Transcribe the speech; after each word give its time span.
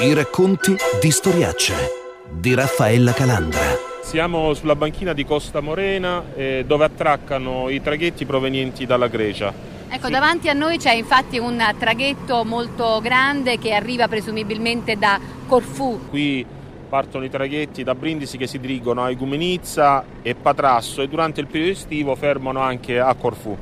I 0.00 0.14
racconti 0.14 0.74
di 1.00 1.10
Storiacce 1.10 1.74
di 2.30 2.54
Raffaella 2.54 3.12
Calandra. 3.12 3.60
Siamo 4.02 4.54
sulla 4.54 4.74
banchina 4.74 5.12
di 5.12 5.26
Costa 5.26 5.60
Morena 5.60 6.24
eh, 6.34 6.64
dove 6.66 6.84
attraccano 6.84 7.68
i 7.68 7.82
traghetti 7.82 8.24
provenienti 8.24 8.86
dalla 8.86 9.08
Grecia. 9.08 9.52
Ecco, 9.88 10.06
sì. 10.06 10.12
davanti 10.12 10.48
a 10.48 10.52
noi 10.54 10.78
c'è 10.78 10.94
infatti 10.94 11.38
un 11.38 11.62
traghetto 11.78 12.44
molto 12.44 13.00
grande 13.02 13.58
che 13.58 13.74
arriva 13.74 14.08
presumibilmente 14.08 14.96
da 14.96 15.20
Corfù. 15.46 16.08
Qui 16.08 16.46
partono 16.88 17.24
i 17.24 17.30
traghetti 17.30 17.84
da 17.84 17.94
Brindisi 17.94 18.38
che 18.38 18.46
si 18.46 18.58
dirigono 18.58 19.04
a 19.04 19.10
Igumenizza 19.10 20.04
e 20.22 20.34
Patrasso 20.34 21.02
e 21.02 21.08
durante 21.08 21.40
il 21.40 21.46
periodo 21.46 21.72
estivo 21.72 22.14
fermano 22.14 22.60
anche 22.60 22.98
a 22.98 23.14
Corfù. 23.14 23.56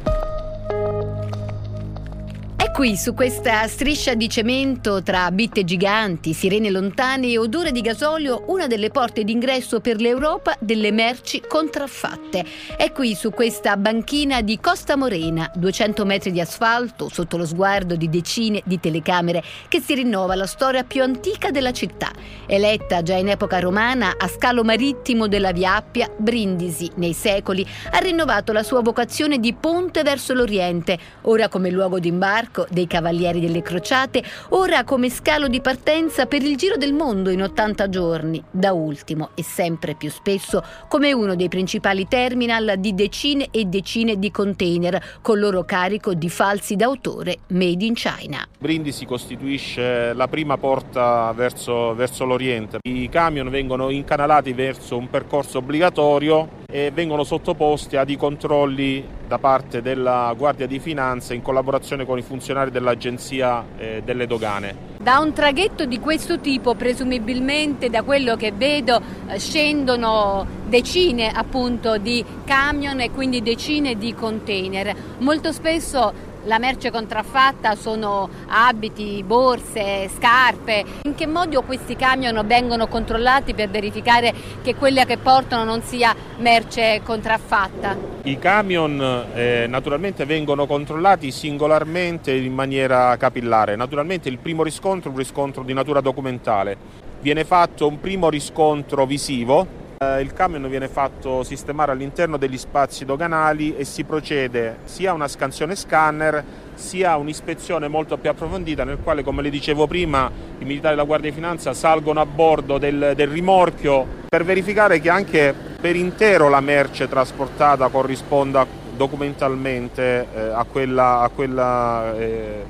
Qui, 2.78 2.96
su 2.96 3.12
questa 3.12 3.66
striscia 3.66 4.14
di 4.14 4.28
cemento 4.28 5.02
tra 5.02 5.32
bitte 5.32 5.64
giganti, 5.64 6.32
sirene 6.32 6.70
lontane 6.70 7.26
e 7.26 7.36
odore 7.36 7.72
di 7.72 7.80
gasolio, 7.80 8.44
una 8.46 8.68
delle 8.68 8.90
porte 8.90 9.24
d'ingresso 9.24 9.80
per 9.80 10.00
l'Europa 10.00 10.56
delle 10.60 10.92
merci 10.92 11.42
contraffatte. 11.44 12.44
È 12.76 12.92
qui, 12.92 13.16
su 13.16 13.30
questa 13.30 13.76
banchina 13.76 14.42
di 14.42 14.60
Costa 14.60 14.94
Morena, 14.94 15.50
200 15.56 16.04
metri 16.04 16.30
di 16.30 16.40
asfalto, 16.40 17.08
sotto 17.08 17.36
lo 17.36 17.44
sguardo 17.46 17.96
di 17.96 18.08
decine 18.08 18.62
di 18.64 18.78
telecamere, 18.78 19.42
che 19.66 19.80
si 19.80 19.94
rinnova 19.94 20.36
la 20.36 20.46
storia 20.46 20.84
più 20.84 21.02
antica 21.02 21.50
della 21.50 21.72
città. 21.72 22.12
Eletta 22.46 23.02
già 23.02 23.16
in 23.16 23.30
epoca 23.30 23.58
romana 23.58 24.14
a 24.16 24.28
scalo 24.28 24.62
marittimo 24.62 25.26
della 25.26 25.50
Via 25.50 25.74
Appia, 25.74 26.08
Brindisi, 26.16 26.88
nei 26.94 27.12
secoli, 27.12 27.66
ha 27.90 27.98
rinnovato 27.98 28.52
la 28.52 28.62
sua 28.62 28.82
vocazione 28.82 29.40
di 29.40 29.52
ponte 29.52 30.04
verso 30.04 30.32
l'Oriente, 30.32 30.96
ora 31.22 31.48
come 31.48 31.70
luogo 31.70 31.98
d'imbarco 31.98 32.66
dei 32.70 32.86
Cavalieri 32.86 33.40
delle 33.40 33.62
Crociate, 33.62 34.22
ora 34.50 34.84
come 34.84 35.10
scalo 35.10 35.48
di 35.48 35.60
partenza 35.60 36.26
per 36.26 36.42
il 36.42 36.56
giro 36.56 36.76
del 36.76 36.92
mondo 36.92 37.30
in 37.30 37.42
80 37.42 37.88
giorni, 37.88 38.42
da 38.50 38.72
ultimo 38.72 39.30
e 39.34 39.42
sempre 39.42 39.94
più 39.94 40.10
spesso 40.10 40.62
come 40.88 41.12
uno 41.12 41.34
dei 41.34 41.48
principali 41.48 42.06
terminal 42.08 42.74
di 42.78 42.94
decine 42.94 43.48
e 43.50 43.64
decine 43.64 44.18
di 44.18 44.30
container 44.30 45.18
con 45.22 45.38
loro 45.38 45.64
carico 45.64 46.14
di 46.14 46.28
falsi 46.28 46.76
d'autore 46.76 47.38
made 47.48 47.84
in 47.84 47.94
China. 47.94 48.46
Brindisi 48.58 49.04
costituisce 49.06 50.12
la 50.12 50.28
prima 50.28 50.56
porta 50.58 51.32
verso, 51.32 51.94
verso 51.94 52.24
l'Oriente. 52.24 52.78
I 52.82 53.08
camion 53.08 53.48
vengono 53.50 53.90
incanalati 53.90 54.52
verso 54.52 54.96
un 54.96 55.08
percorso 55.08 55.58
obbligatorio 55.58 56.66
e 56.70 56.90
vengono 56.92 57.24
sottoposti 57.24 57.96
a 57.96 58.04
dei 58.04 58.18
controlli 58.18 59.02
da 59.26 59.38
parte 59.38 59.80
della 59.80 60.34
Guardia 60.36 60.66
di 60.66 60.78
Finanza 60.78 61.32
in 61.32 61.40
collaborazione 61.40 62.04
con 62.04 62.18
i 62.18 62.22
funzionari 62.22 62.70
dell'Agenzia 62.70 63.64
eh, 63.78 64.02
delle 64.04 64.26
Dogane. 64.26 64.96
Da 64.98 65.18
un 65.18 65.32
traghetto 65.32 65.86
di 65.86 65.98
questo 65.98 66.40
tipo, 66.40 66.74
presumibilmente 66.74 67.88
da 67.88 68.02
quello 68.02 68.36
che 68.36 68.52
vedo, 68.52 69.00
eh, 69.28 69.38
scendono 69.38 70.46
decine 70.66 71.30
appunto 71.30 71.96
di 71.96 72.22
camion 72.44 73.00
e 73.00 73.12
quindi 73.12 73.42
decine 73.42 73.96
di 73.96 74.12
container. 74.12 74.94
Molto 75.20 75.52
spesso 75.52 76.12
la 76.48 76.58
merce 76.58 76.90
contraffatta 76.90 77.74
sono 77.74 78.28
abiti, 78.48 79.22
borse, 79.22 80.08
scarpe. 80.08 80.82
In 81.02 81.14
che 81.14 81.26
modo 81.26 81.62
questi 81.62 81.94
camion 81.94 82.42
vengono 82.46 82.88
controllati 82.88 83.52
per 83.52 83.68
verificare 83.68 84.32
che 84.62 84.74
quella 84.74 85.04
che 85.04 85.18
portano 85.18 85.64
non 85.64 85.82
sia 85.82 86.16
merce 86.38 87.02
contraffatta? 87.04 87.96
I 88.22 88.38
camion 88.38 89.26
eh, 89.34 89.66
naturalmente 89.68 90.24
vengono 90.24 90.66
controllati 90.66 91.30
singolarmente 91.30 92.32
in 92.32 92.54
maniera 92.54 93.14
capillare. 93.18 93.76
Naturalmente 93.76 94.30
il 94.30 94.38
primo 94.38 94.62
riscontro 94.62 95.10
è 95.10 95.12
un 95.12 95.18
riscontro 95.18 95.62
di 95.62 95.74
natura 95.74 96.00
documentale. 96.00 96.76
Viene 97.20 97.44
fatto 97.44 97.86
un 97.86 98.00
primo 98.00 98.30
riscontro 98.30 99.04
visivo 99.04 99.86
il 100.20 100.32
camion 100.32 100.68
viene 100.68 100.86
fatto 100.86 101.42
sistemare 101.42 101.90
all'interno 101.90 102.36
degli 102.36 102.56
spazi 102.56 103.04
doganali 103.04 103.76
e 103.76 103.84
si 103.84 104.04
procede 104.04 104.78
sia 104.84 105.10
a 105.10 105.14
una 105.14 105.26
scansione 105.26 105.74
scanner 105.74 106.44
sia 106.74 107.10
a 107.10 107.16
un'ispezione 107.16 107.88
molto 107.88 108.16
più 108.16 108.30
approfondita 108.30 108.84
nel 108.84 108.98
quale, 109.02 109.24
come 109.24 109.42
le 109.42 109.50
dicevo 109.50 109.88
prima, 109.88 110.30
i 110.58 110.64
militari 110.64 110.94
della 110.94 111.06
Guardia 111.06 111.30
di 111.30 111.34
Finanza 111.34 111.74
salgono 111.74 112.20
a 112.20 112.26
bordo 112.26 112.78
del, 112.78 113.14
del 113.16 113.26
rimorchio 113.26 114.06
per 114.28 114.44
verificare 114.44 115.00
che 115.00 115.10
anche 115.10 115.52
per 115.80 115.96
intero 115.96 116.48
la 116.48 116.60
merce 116.60 117.08
trasportata 117.08 117.88
corrisponda 117.88 118.64
documentalmente 118.96 120.26
eh, 120.32 120.40
a 120.52 120.64
quella, 120.70 121.20
a 121.20 121.28
quella 121.30 122.16
eh, 122.16 122.64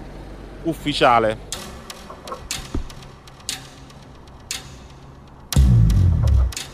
ufficiale. 0.62 1.47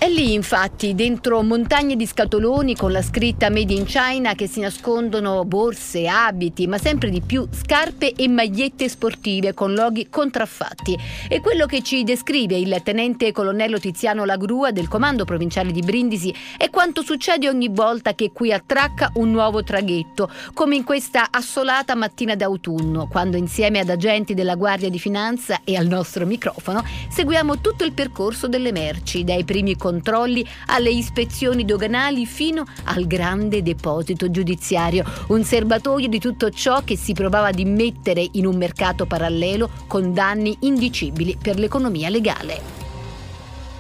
È 0.05 0.09
lì 0.11 0.35
infatti, 0.35 0.95
dentro 0.95 1.41
montagne 1.41 1.97
di 1.97 2.05
scatoloni 2.05 2.77
con 2.77 2.93
la 2.93 3.01
scritta 3.01 3.49
Made 3.49 3.73
in 3.73 3.87
China 3.87 4.35
che 4.35 4.47
si 4.47 4.61
nascondono 4.61 5.47
borse, 5.47 6.07
abiti, 6.07 6.67
ma 6.67 6.77
sempre 6.77 7.09
di 7.09 7.23
più 7.23 7.49
scarpe 7.51 8.13
e 8.13 8.29
magliette 8.29 8.87
sportive 8.91 9.55
con 9.55 9.73
loghi 9.73 10.11
contraffatti. 10.11 10.95
E 11.27 11.41
quello 11.41 11.65
che 11.65 11.81
ci 11.83 12.05
descrive 12.05 12.55
il 12.55 12.83
tenente 12.85 13.33
colonnello 13.33 13.79
Tiziano 13.79 14.27
Lagrua 14.27 14.73
del 14.73 14.89
comando 14.89 15.25
provinciale 15.25 15.73
di 15.73 15.81
Brindisi 15.81 16.35
è 16.59 16.69
quanto 16.69 17.01
succede 17.01 17.49
ogni 17.49 17.71
volta 17.71 18.15
che 18.15 18.31
qui 18.31 18.53
attracca 18.53 19.11
un 19.15 19.31
nuovo 19.31 19.65
traghetto, 19.65 20.29
come 20.53 20.77
in 20.77 20.85
questa 20.85 21.29
assolata 21.31 21.95
mattina 21.95 22.35
d'autunno, 22.35 23.09
quando 23.09 23.39
insieme 23.39 23.79
ad 23.79 23.89
agenti 23.89 24.35
della 24.35 24.57
Guardia 24.57 24.91
di 24.91 24.99
Finanza 24.99 25.61
e 25.65 25.77
al 25.77 25.87
nostro 25.87 26.27
microfono 26.27 26.85
seguiamo 27.09 27.63
tutto 27.63 27.85
il 27.85 27.95
percorso 27.95 28.49
delle 28.49 28.71
merci, 28.71 29.25
dai 29.25 29.45
primi 29.45 29.75
controlli 29.75 29.93
controlli 29.95 30.45
alle 30.67 30.91
ispezioni 30.91 31.65
doganali 31.65 32.27
fino 32.27 32.65
al 32.85 33.07
grande 33.07 33.63
deposito 33.63 34.29
giudiziario, 34.29 35.05
un 35.29 35.45
serbatoio 35.45 36.09
di 36.09 36.19
tutto 36.19 36.51
ciò 36.51 36.83
che 36.83 36.97
si 36.97 37.13
provava 37.13 37.49
ad 37.49 37.59
immettere 37.61 38.27
in 38.33 38.47
un 38.47 38.57
mercato 38.57 39.07
parallelo 39.07 39.71
con 39.87 40.13
danni 40.13 40.57
indicibili 40.61 41.39
per 41.41 41.59
l'economia 41.59 42.09
legale. 42.09 42.83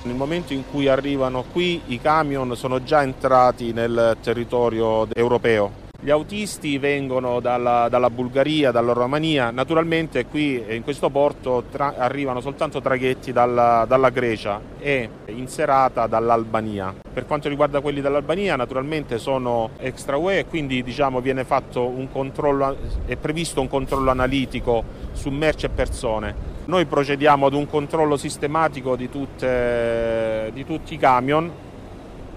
Nel 0.02 0.14
momento 0.14 0.52
in 0.52 0.62
cui 0.70 0.86
arrivano 0.86 1.44
qui 1.50 1.80
i 1.86 2.00
camion 2.00 2.54
sono 2.56 2.84
già 2.84 3.02
entrati 3.02 3.72
nel 3.72 4.18
territorio 4.20 5.08
europeo 5.14 5.83
gli 6.04 6.10
autisti 6.10 6.76
vengono 6.76 7.40
dalla, 7.40 7.88
dalla, 7.88 8.10
Bulgaria, 8.10 8.70
dalla 8.70 8.92
Romania, 8.92 9.50
naturalmente 9.50 10.26
qui 10.26 10.62
in 10.68 10.82
questo 10.82 11.08
porto 11.08 11.64
tra, 11.70 11.94
arrivano 11.96 12.42
soltanto 12.42 12.82
traghetti 12.82 13.32
dalla, 13.32 13.86
dalla, 13.88 14.10
Grecia 14.10 14.60
e 14.78 15.08
in 15.28 15.48
serata 15.48 16.06
dall'Albania. 16.06 16.94
Per 17.10 17.24
quanto 17.24 17.48
riguarda 17.48 17.80
quelli 17.80 18.02
dall'Albania 18.02 18.54
naturalmente 18.54 19.16
sono 19.16 19.70
extra 19.78 20.18
UE 20.18 20.44
quindi 20.44 20.82
diciamo, 20.82 21.22
viene 21.22 21.42
fatto 21.44 21.86
un 21.86 22.12
controllo, 22.12 22.76
è 23.06 23.16
previsto 23.16 23.62
un 23.62 23.68
controllo 23.68 24.10
analitico 24.10 24.84
su 25.12 25.30
merci 25.30 25.64
e 25.64 25.70
persone. 25.70 26.34
Noi 26.66 26.84
procediamo 26.84 27.46
ad 27.46 27.54
un 27.54 27.66
controllo 27.66 28.18
sistematico 28.18 28.94
di, 28.94 29.08
tutte, 29.08 30.50
di 30.52 30.66
tutti 30.66 30.92
i 30.92 30.98
camion 30.98 31.50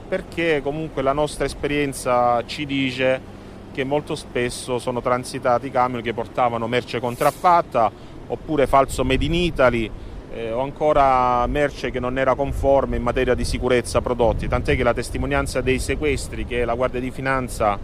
perché 0.08 0.62
comunque 0.64 1.02
la 1.02 1.12
nostra 1.12 1.44
esperienza 1.44 2.42
ci 2.46 2.66
dice 2.66 3.36
che 3.78 3.84
molto 3.84 4.16
spesso 4.16 4.80
sono 4.80 5.02
transitati 5.02 5.70
camion 5.70 6.02
che 6.02 6.12
portavano 6.12 6.68
merce 6.68 7.00
contraffatta 7.00 7.92
oppure 8.26 8.66
falso 8.66 9.04
made 9.04 9.24
in 9.24 9.36
Italy 9.36 9.88
eh, 10.34 10.52
o 10.52 10.62
ancora 10.62 11.46
merce 11.46 11.92
che 11.92 12.00
non 12.00 12.18
era 12.18 12.34
conforme 12.34 12.96
in 12.96 13.04
materia 13.04 13.36
di 13.36 13.46
sicurezza 13.46 14.02
prodotti, 14.02 14.48
tant'è 14.48 14.76
che 14.76 14.82
la 14.82 14.96
testimonianza 14.96 15.62
dei 15.62 15.78
sequestri 15.78 16.48
che 16.48 16.66
la 16.66 16.74
Guardia 16.74 17.00
di 17.00 17.12
Finanza 17.12 17.78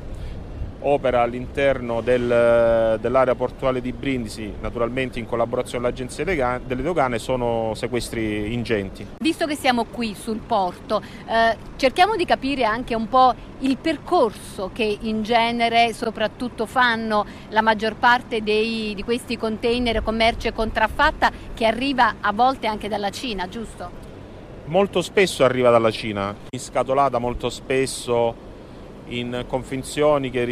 opera 0.83 1.21
all'interno 1.21 2.01
del, 2.01 2.97
dell'area 2.99 3.35
portuale 3.35 3.81
di 3.81 3.91
Brindisi, 3.91 4.53
naturalmente 4.61 5.19
in 5.19 5.25
collaborazione 5.25 5.83
con 5.83 5.91
l'Agenzia 5.91 6.59
delle 6.63 6.81
Dogane, 6.81 7.19
sono 7.19 7.73
sequestri 7.75 8.53
ingenti. 8.53 9.05
Visto 9.19 9.45
che 9.45 9.55
siamo 9.55 9.85
qui 9.85 10.15
sul 10.15 10.39
porto, 10.39 11.01
eh, 11.27 11.57
cerchiamo 11.75 12.15
di 12.15 12.25
capire 12.25 12.63
anche 12.63 12.95
un 12.95 13.07
po' 13.07 13.33
il 13.59 13.77
percorso 13.77 14.69
che 14.73 14.97
in 15.01 15.23
genere 15.23 15.93
soprattutto 15.93 16.65
fanno 16.65 17.25
la 17.49 17.61
maggior 17.61 17.95
parte 17.95 18.41
dei, 18.43 18.93
di 18.95 19.03
questi 19.03 19.37
container 19.37 20.03
commercio 20.03 20.51
contraffatta 20.51 21.31
che 21.53 21.65
arriva 21.65 22.15
a 22.19 22.31
volte 22.33 22.67
anche 22.67 22.87
dalla 22.87 23.09
Cina, 23.09 23.47
giusto? 23.47 24.11
Molto 24.65 25.01
spesso 25.01 25.43
arriva 25.43 25.69
dalla 25.69 25.91
Cina, 25.91 26.33
scatolata 26.49 27.19
molto 27.19 27.49
spesso 27.49 28.51
in 29.07 29.45
confinzioni 29.47 30.29
che 30.29 30.43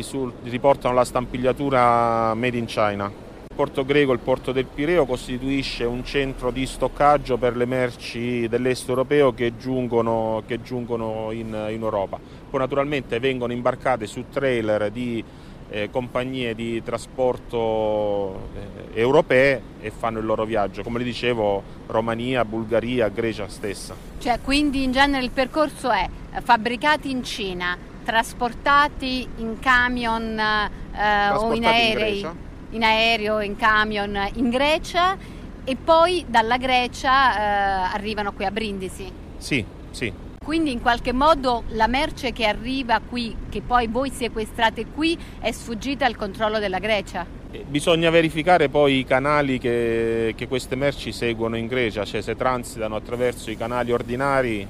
riportano 0.43 0.93
la 0.93 1.05
stampigliatura 1.05 2.33
made 2.33 2.57
in 2.57 2.65
China. 2.65 3.05
Il 3.51 3.55
porto 3.55 3.83
greco, 3.83 4.13
il 4.13 4.19
porto 4.19 4.51
del 4.51 4.65
Pireo, 4.65 5.05
costituisce 5.05 5.83
un 5.83 6.03
centro 6.05 6.51
di 6.51 6.65
stoccaggio 6.65 7.37
per 7.37 7.55
le 7.55 7.65
merci 7.65 8.47
dell'est 8.47 8.87
europeo 8.87 9.33
che 9.33 9.57
giungono, 9.57 10.41
che 10.47 10.61
giungono 10.61 11.31
in, 11.31 11.47
in, 11.47 11.81
Europa. 11.81 12.19
Poi 12.49 12.59
naturalmente 12.59 13.19
vengono 13.19 13.51
imbarcate 13.51 14.07
su 14.07 14.25
trailer 14.29 14.89
di 14.89 15.23
eh, 15.69 15.89
compagnie 15.89 16.53
di 16.53 16.83
trasporto 16.83 18.49
eh, 18.93 18.99
europee 18.99 19.61
e 19.79 19.91
fanno 19.91 20.19
il 20.19 20.25
loro 20.25 20.45
viaggio, 20.45 20.83
come 20.83 20.99
le 20.99 21.05
dicevo 21.05 21.63
Romania, 21.87 22.45
Bulgaria, 22.45 23.07
Grecia 23.09 23.47
stessa. 23.47 23.95
Cioè, 24.19 24.39
quindi 24.43 24.83
in 24.83 24.91
genere 24.91 25.23
il 25.23 25.31
percorso 25.31 25.89
è 25.91 26.07
fabbricati 26.41 27.09
in 27.09 27.23
Cina, 27.23 27.77
trasportati 28.03 29.27
in 29.37 29.59
camion 29.59 30.37
eh, 30.37 31.29
o 31.31 31.53
in 31.53 31.65
aerei, 31.65 32.19
in, 32.19 32.35
in 32.71 32.83
aereo, 32.83 33.39
in 33.39 33.55
camion 33.55 34.29
in 34.33 34.49
Grecia 34.49 35.17
e 35.63 35.75
poi 35.75 36.25
dalla 36.27 36.57
Grecia 36.57 37.35
eh, 37.35 37.93
arrivano 37.93 38.33
qui 38.33 38.45
a 38.45 38.51
Brindisi. 38.51 39.11
Sì, 39.37 39.63
sì. 39.91 40.11
Quindi 40.43 40.71
in 40.71 40.81
qualche 40.81 41.13
modo 41.13 41.63
la 41.69 41.85
merce 41.85 42.33
che 42.33 42.45
arriva 42.45 42.99
qui, 43.07 43.35
che 43.49 43.61
poi 43.61 43.87
voi 43.87 44.09
sequestrate 44.09 44.87
qui, 44.87 45.17
è 45.39 45.51
sfuggita 45.51 46.05
al 46.05 46.15
controllo 46.15 46.57
della 46.57 46.79
Grecia? 46.79 47.25
Eh, 47.51 47.63
bisogna 47.67 48.09
verificare 48.09 48.67
poi 48.67 48.99
i 48.99 49.05
canali 49.05 49.59
che, 49.59 50.33
che 50.35 50.47
queste 50.47 50.75
merci 50.75 51.11
seguono 51.11 51.57
in 51.57 51.67
Grecia, 51.67 52.05
cioè 52.05 52.21
se 52.21 52.35
transitano 52.35 52.95
attraverso 52.95 53.51
i 53.51 53.57
canali 53.57 53.91
ordinari, 53.91 54.65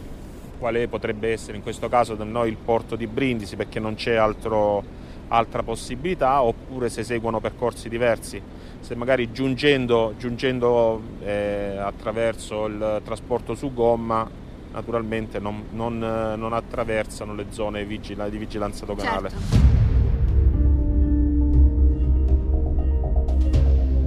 quale 0.62 0.88
potrebbe 0.88 1.31
essere 1.31 1.58
in 1.58 1.63
questo 1.63 1.90
caso 1.90 2.13
da 2.13 2.24
noi 2.24 2.50
il 2.50 2.58
porto 2.63 2.96
di 2.96 3.08
Brindisi 3.08 3.56
perché 3.56 3.80
non 3.80 3.96
c'è 3.96 4.13
altro, 4.13 4.84
altra 5.30 5.63
possibilità, 5.63 6.44
oppure 6.44 6.88
se 6.88 7.04
seguono 7.04 7.40
percorsi 7.40 7.90
diversi. 7.90 8.40
Se 8.80 8.94
magari 8.94 9.31
giungendo, 9.31 10.13
giungendo 10.19 11.02
eh, 11.24 11.78
attraverso 11.80 12.68
il 12.68 13.02
trasporto 13.04 13.56
su 13.56 13.74
gomma 13.74 14.30
naturalmente 14.72 15.40
non, 15.40 15.66
non, 15.72 15.98
non 15.98 16.54
attraversano 16.54 17.34
le 17.34 17.48
zone 17.50 17.84
vigila, 17.84 18.30
di 18.30 18.38
vigilanza 18.38 18.86
doganale. 18.86 19.30
Certo. 19.30 19.80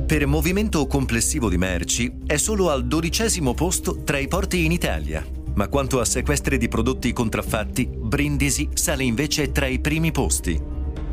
Per 0.07 0.27
movimento 0.27 0.87
complessivo 0.87 1.49
di 1.49 1.59
merci 1.59 2.21
è 2.25 2.37
solo 2.37 2.71
al 2.71 2.87
dodicesimo 2.87 3.55
posto 3.55 4.05
tra 4.05 4.19
i 4.19 4.29
porti 4.29 4.65
in 4.65 4.71
Italia, 4.71 5.25
ma 5.55 5.69
quanto 5.69 6.01
a 6.01 6.05
sequestri 6.05 6.59
di 6.59 6.69
prodotti 6.69 7.13
contraffatti, 7.13 7.89
Brindisi 7.89 8.69
sale 8.75 9.05
invece 9.05 9.53
tra 9.53 9.67
i 9.67 9.79
primi 9.79 10.13
posti. 10.13 10.61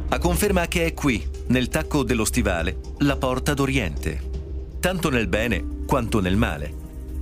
A 0.09 0.17
conferma 0.17 0.67
che 0.67 0.85
è 0.85 0.93
qui, 0.93 1.25
nel 1.47 1.69
tacco 1.69 2.03
dello 2.03 2.25
stivale, 2.25 2.79
la 2.99 3.17
porta 3.17 3.53
d'Oriente. 3.53 4.29
Tanto 4.79 5.09
nel 5.09 5.27
bene 5.27 5.63
quanto 5.85 6.19
nel 6.19 6.35
male. 6.35 6.79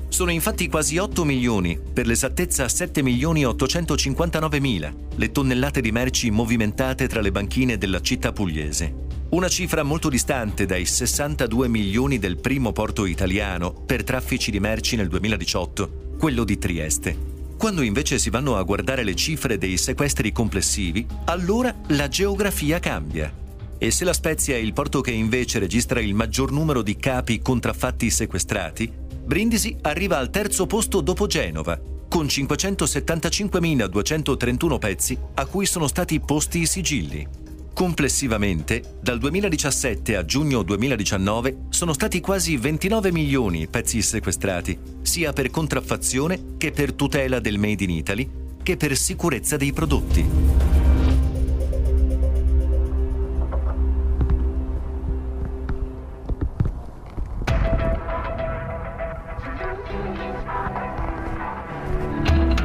Sono 0.10 0.32
infatti 0.32 0.68
quasi 0.68 0.98
8 0.98 1.24
milioni, 1.24 1.80
per 1.94 2.08
l'esattezza 2.08 2.68
7 2.68 3.04
milioni 3.04 3.46
859 3.46 4.60
mila, 4.60 4.92
le 5.16 5.32
tonnellate 5.32 5.82
di 5.82 5.92
merci 5.92 6.32
movimentate 6.32 7.08
tra 7.08 7.22
le 7.22 7.32
banchine 7.32 7.78
della 7.78 8.02
città 8.02 8.32
pugliese. 8.32 9.09
Una 9.30 9.48
cifra 9.48 9.84
molto 9.84 10.10
distante 10.10 10.66
dai 10.66 10.86
62 10.86 11.68
milioni 11.68 12.18
del 12.18 12.40
primo 12.40 12.72
porto 12.72 13.06
italiano 13.06 13.72
per 13.72 14.04
traffici 14.04 14.50
di 14.50 14.60
merci 14.60 14.96
nel 14.96 15.08
2018, 15.08 16.16
quello 16.18 16.44
di 16.44 16.58
Trieste. 16.58 17.16
Quando 17.56 17.84
invece 17.84 18.18
si 18.18 18.32
vanno 18.32 18.56
a 18.56 18.64
guardare 18.64 19.04
le 19.04 19.14
cifre 19.14 19.60
dei 19.60 19.78
sequestri 19.78 20.32
complessivi, 20.32 21.06
allora 21.26 21.76
la 21.90 22.08
geografia 22.08 22.80
cambia. 22.80 23.32
E 23.78 23.92
se 23.92 24.04
la 24.04 24.14
Spezia 24.14 24.56
è 24.56 24.58
il 24.58 24.74
porto 24.74 25.02
che 25.02 25.12
invece 25.12 25.60
registra 25.60 26.00
il 26.00 26.16
maggior 26.16 26.52
numero 26.52 26.82
di 26.82 26.98
capi 26.98 27.40
contraffatti 27.40 28.10
sequestrati, 28.10 28.92
Brindisi 29.26 29.78
arriva 29.82 30.18
al 30.18 30.32
terzo 30.32 30.66
posto 30.66 31.02
dopo 31.02 31.28
Genova, 31.28 31.80
con 32.08 32.26
575.231 32.26 34.80
pezzi 34.80 35.16
a 35.36 35.46
cui 35.46 35.68
sono 35.68 35.88
stati 35.88 36.20
posti 36.20 36.62
i 36.62 36.66
sigilli. 36.66 37.49
Complessivamente, 37.74 38.98
dal 39.02 39.20
2017 39.20 40.16
a 40.16 40.26
giugno 40.26 40.64
2019 40.64 41.68
sono 41.70 41.94
stati 41.94 42.20
quasi 42.20 42.58
29 42.58 43.12
milioni 43.12 43.62
i 43.62 43.68
pezzi 43.68 44.02
sequestrati, 44.02 44.78
sia 45.02 45.32
per 45.32 45.50
contraffazione 45.50 46.56
che 46.58 46.72
per 46.72 46.94
tutela 46.94 47.40
del 47.40 47.58
Made 47.58 47.84
in 47.84 47.92
Italy, 47.92 48.30
che 48.62 48.76
per 48.76 48.96
sicurezza 48.98 49.56
dei 49.56 49.72
prodotti. 49.72 50.70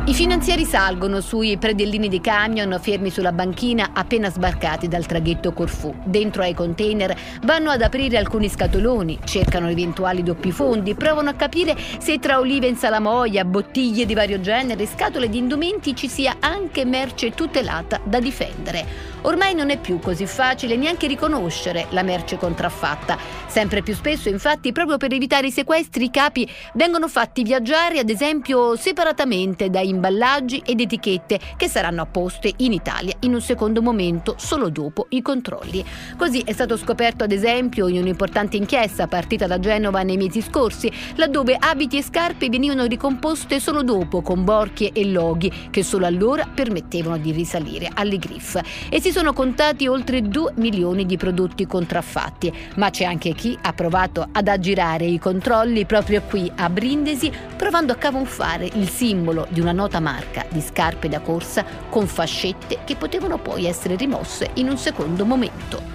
I 0.06 0.17
finanzieri 0.64 0.66
salgono 0.66 1.20
sui 1.20 1.56
predellini 1.56 2.08
di 2.08 2.20
camion 2.20 2.78
fermi 2.81 3.11
sulla 3.11 3.32
banchina 3.32 3.90
appena 3.93 4.31
sbarcati 4.31 4.88
dal 4.88 5.06
traghetto 5.06 5.52
Corfù. 5.52 5.94
Dentro 6.05 6.43
ai 6.43 6.55
container 6.55 7.16
vanno 7.43 7.70
ad 7.70 7.82
aprire 7.82 8.16
alcuni 8.16 8.49
scatoloni, 8.49 9.20
cercano 9.25 9.69
eventuali 9.69 10.22
doppi 10.22 10.50
fondi, 10.50 10.94
provano 10.94 11.31
a 11.31 11.34
capire 11.34 11.76
se 11.99 12.19
tra 12.19 12.38
olive 12.38 12.66
in 12.66 12.76
salamoia, 12.76 13.44
bottiglie 13.44 14.06
di 14.06 14.14
vario 14.14 14.40
genere, 14.40 14.87
scatole 14.87 15.28
di 15.28 15.38
indumenti 15.38 15.94
ci 15.94 16.08
sia 16.08 16.37
anche 16.40 16.84
merce 16.84 17.31
tutelata 17.31 18.00
da 18.02 18.19
difendere. 18.19 19.12
Ormai 19.25 19.55
non 19.55 19.70
è 19.70 19.78
più 19.78 20.00
così 20.00 20.26
facile 20.26 20.76
neanche 20.76 21.06
riconoscere 21.06 21.87
la 21.90 22.02
merce 22.02 22.37
contraffatta. 22.37 23.17
Sempre 23.46 23.82
più 23.82 23.94
spesso, 23.94 24.28
infatti, 24.28 24.70
proprio 24.72 24.99
per 24.99 25.14
evitare 25.14 25.46
i 25.46 25.50
sequestri, 25.50 26.05
i 26.05 26.10
capi 26.10 26.46
vengono 26.75 27.08
fatti 27.08 27.43
viaggiare, 27.43 27.99
ad 27.99 28.10
esempio, 28.10 28.76
separatamente 28.76 29.70
da 29.70 29.81
imballaggi 29.81 30.54
ed 30.65 30.81
etichette 30.81 31.41
che 31.56 31.69
saranno 31.69 32.03
apposte 32.03 32.53
in 32.59 32.73
Italia 32.73 33.15
in 33.21 33.35
un 33.35 33.41
secondo 33.41 33.83
momento, 33.83 34.35
solo 34.39 34.69
dopo 34.69 35.06
i 35.11 35.23
controlli. 35.23 35.85
Così 36.17 36.43
è 36.45 36.53
stato 36.53 36.77
scoperto, 36.77 37.25
ad 37.25 37.33
esempio, 37.33 37.89
in 37.89 37.99
un'importante 37.99 38.56
inchiesta 38.56 39.06
partita 39.06 39.47
da 39.47 39.59
Genova 39.59 40.03
nei 40.03 40.17
mesi 40.17 40.43
scorsi, 40.43 40.91
laddove 41.17 41.56
abiti 41.59 41.99
e 41.99 42.03
scarpe 42.03 42.49
venivano 42.49 42.85
ricomposte 42.85 43.61
solo 43.61 43.83
dopo 43.83 44.23
con 44.23 44.45
borchie 44.45 44.93
e 44.93 45.05
loghi 45.06 45.53
che 45.71 45.83
solo 45.83 46.06
allora 46.06 46.47
permettevano 46.53 47.19
di 47.19 47.33
risalire 47.33 47.91
alle 47.93 48.19
griffe. 48.19 48.62
E 48.89 49.01
si 49.01 49.11
sono 49.11 49.33
contati 49.33 49.87
oltre 49.87 50.23
2 50.23 50.53
milioni 50.56 51.06
di 51.06 51.17
prodotti 51.17 51.67
contraffatti, 51.67 52.53
ma 52.77 52.91
c'è 52.91 53.05
anche 53.05 53.33
chi 53.35 53.56
ha 53.61 53.73
provato 53.73 54.27
ad 54.31 54.49
aggirare 54.49 55.05
i 55.05 55.19
controlli 55.19 55.85
proprio 55.85 56.23
qui 56.23 56.51
a 56.56 56.69
Brindisi, 56.69 57.33
provando 57.56 57.93
a 57.93 57.97
camuffare 57.97 58.69
il 58.75 58.89
simbolo 58.89 59.47
di 59.51 59.61
una 59.61 59.73
nota 59.73 60.01
marca 60.01 60.33
di 60.48 60.60
scarpe 60.60 61.08
da 61.08 61.20
corsa 61.20 61.64
con 61.90 62.06
fascette 62.06 62.78
che 62.84 62.96
potevano 62.96 63.38
poi 63.38 63.66
essere 63.66 63.96
rimosse 63.96 64.50
in 64.54 64.69
un 64.69 64.78
secondo 64.78 65.25
momento. 65.25 65.92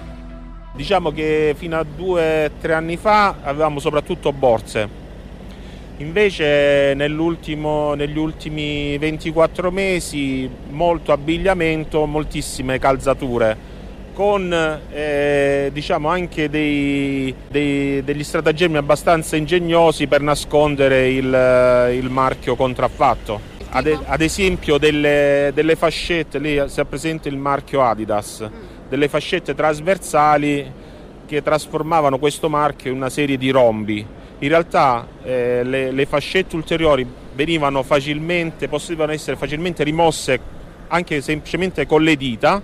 Diciamo 0.72 1.10
che 1.10 1.54
fino 1.58 1.76
a 1.78 1.84
due 1.84 2.46
o 2.46 2.50
tre 2.60 2.74
anni 2.74 2.96
fa 2.96 3.36
avevamo 3.42 3.80
soprattutto 3.80 4.32
borse 4.32 5.00
Invece 6.00 6.94
negli 6.94 8.16
ultimi 8.16 8.96
24 8.96 9.70
mesi 9.70 10.48
molto 10.70 11.12
abbigliamento, 11.12 12.06
moltissime 12.06 12.78
calzature 12.78 13.68
con 14.14 14.52
eh, 14.90 15.70
diciamo 15.72 16.08
anche 16.08 16.48
dei, 16.48 17.34
dei, 17.48 18.02
degli 18.02 18.24
stratagemmi 18.24 18.78
abbastanza 18.78 19.36
ingegnosi 19.36 20.06
per 20.06 20.22
nascondere 20.22 21.10
il, 21.10 21.90
il 21.92 22.08
marchio 22.08 22.56
contraffatto. 22.56 23.49
Ad, 23.72 23.98
ad 24.04 24.20
esempio 24.20 24.78
delle, 24.78 25.52
delle, 25.54 25.76
fascette, 25.76 26.38
lì 26.38 26.62
si 26.66 26.80
è 26.80 26.84
presente 26.84 27.28
il 27.28 27.36
marchio 27.36 27.82
Adidas, 27.82 28.48
mm. 28.48 28.88
delle 28.88 29.08
fascette 29.08 29.54
trasversali 29.54 30.72
che 31.26 31.42
trasformavano 31.42 32.18
questo 32.18 32.48
marchio 32.48 32.90
in 32.90 32.96
una 32.96 33.10
serie 33.10 33.36
di 33.36 33.50
rombi 33.50 34.06
in 34.42 34.48
realtà 34.48 35.06
eh, 35.22 35.62
le, 35.64 35.90
le, 35.90 36.06
fascette 36.06 36.56
ulteriori 36.56 37.06
venivano 37.34 37.82
facilmente, 37.82 38.68
potevano 38.68 39.12
essere 39.12 39.36
facilmente 39.36 39.84
rimosse 39.84 40.40
anche 40.88 41.20
semplicemente 41.20 41.86
con 41.86 42.02
le 42.02 42.16
dita 42.16 42.62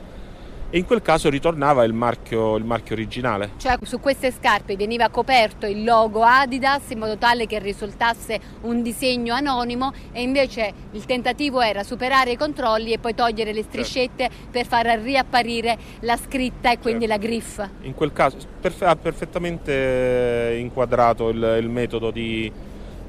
e 0.70 0.78
in 0.78 0.84
quel 0.84 1.00
caso 1.00 1.28
ritornava 1.28 1.84
il 1.84 1.92
marchio, 1.92 2.56
il 2.56 2.64
marchio, 2.64 2.94
originale. 2.94 3.50
Cioè 3.56 3.78
su 3.82 4.00
queste 4.00 4.32
scarpe 4.32 4.76
veniva 4.76 5.08
coperto 5.08 5.66
il 5.66 5.84
logo 5.84 6.22
Adidas 6.22 6.90
in 6.90 6.98
modo 6.98 7.16
tale 7.16 7.46
che 7.46 7.58
risultasse 7.58 8.40
un 8.62 8.82
disegno 8.82 9.34
anonimo 9.34 9.92
e 10.12 10.22
invece 10.22 10.72
il 10.92 11.04
tentativo 11.04 11.60
era 11.60 11.82
superare 11.82 12.32
i 12.32 12.36
controlli 12.36 12.92
e 12.92 12.98
poi 12.98 13.14
togliere 13.14 13.52
le 13.52 13.62
striscette 13.62 14.28
certo. 14.28 14.48
per 14.50 14.66
far 14.66 14.86
riapparire 14.98 15.78
la 16.00 16.16
scritta 16.16 16.72
e 16.72 16.78
quindi 16.78 17.06
certo. 17.06 17.20
la 17.20 17.26
griffa. 17.26 17.70
In 17.82 17.94
quel 17.94 18.12
caso 18.12 18.36
ha 18.80 18.96
perfettamente 18.96 20.56
inquadrato 20.58 21.28
il, 21.28 21.58
il 21.60 21.68
metodo 21.68 22.10
di, 22.10 22.50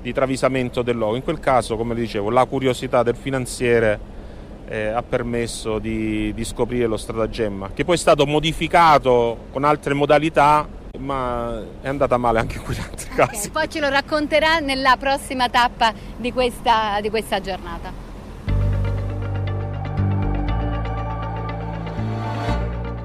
di 0.02 0.14
travisamento 0.14 0.82
del 0.82 0.98
logo. 0.98 1.16
In 1.16 1.24
quel 1.24 1.40
caso, 1.40 1.76
come 1.76 1.96
dicevo, 1.96 2.30
la 2.30 2.46
curiosità 2.46 3.02
del 3.02 3.16
finanziere 3.16 4.16
eh, 4.68 4.88
ha 4.88 5.04
permesso 5.04 5.80
di, 5.80 6.34
di, 6.34 6.44
scoprire 6.44 6.88
lo 6.88 6.98
stratagemma, 6.98 7.72
che 7.74 7.86
poi 7.86 7.96
è 7.96 7.98
stato 7.98 8.26
modificato 8.26 9.46
con 9.52 9.64
altre 9.64 9.94
modalità, 9.94 10.68
ma 11.00 11.62
è 11.82 11.88
andata 11.88 12.18
male 12.18 12.40
anche 12.40 12.58
in 12.58 12.80
altri 12.80 13.10
okay, 13.12 13.28
casi. 13.28 13.50
Poi 13.50 13.70
ce 13.70 13.80
lo 13.80 13.90
racconterà 13.90 14.60
nella 14.60 14.98
prossima 14.98 15.50
tappa 15.50 15.94
di 16.18 16.32
questa, 16.32 17.00
di 17.02 17.10
questa 17.10 17.40
giornata. 17.40 18.07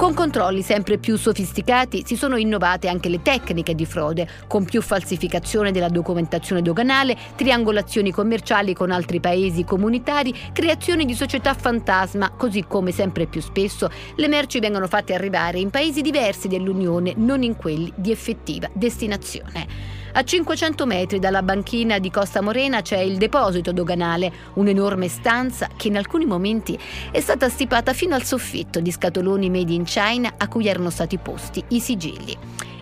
Con 0.02 0.14
controlli 0.14 0.62
sempre 0.62 0.99
più 0.99 1.16
sofisticati 1.16 2.02
si 2.04 2.16
sono 2.16 2.37
innovate 2.37 2.88
anche 2.88 3.09
le 3.09 3.23
tecniche 3.23 3.73
di 3.73 3.87
frode, 3.87 4.26
con 4.49 4.64
più 4.64 4.82
falsificazione 4.82 5.71
della 5.71 5.88
documentazione 5.88 6.61
doganale, 6.61 7.16
triangolazioni 7.37 8.11
commerciali 8.11 8.75
con 8.75 8.90
altri 8.90 9.21
paesi 9.21 9.62
comunitari, 9.62 10.35
creazione 10.52 11.04
di 11.04 11.14
società 11.14 11.54
fantasma, 11.54 12.32
così 12.32 12.64
come 12.66 12.90
sempre 12.90 13.26
più 13.26 13.40
spesso 13.40 13.88
le 14.16 14.26
merci 14.26 14.59
vengono 14.59 14.88
fatte 14.88 15.14
arrivare 15.14 15.61
in 15.61 15.71
paesi 15.71 16.00
diversi 16.00 16.49
dell'Unione, 16.49 17.12
non 17.14 17.44
in 17.44 17.54
quelli 17.54 17.92
di 17.94 18.11
effettiva 18.11 18.68
destinazione. 18.73 20.01
A 20.14 20.25
500 20.25 20.85
metri 20.85 21.19
dalla 21.19 21.42
banchina 21.42 21.99
di 21.99 22.11
Costa 22.11 22.42
Morena 22.42 22.83
c'è 22.83 22.99
il 22.99 23.16
deposito 23.16 23.73
doganale, 23.73 24.31
un'enorme 24.54 25.09
stanza 25.09 25.71
che 25.75 25.88
in 25.88 25.97
alcuni 25.97 26.26
momenti 26.26 26.78
è 27.11 27.19
stata 27.19 27.49
stipata 27.49 27.95
fino 27.95 28.14
al 28.14 28.23
soffitto 28.23 28.78
di 28.81 28.92
scatoloni 28.92 29.49
made 29.49 29.73
in 29.73 29.85
China 29.85 30.35
a 30.37 30.49
cui 30.49 30.69
erano 30.69 30.90
stati 30.90 31.16
posti 31.16 31.64
i 31.69 31.81
sigilli. 31.81 32.37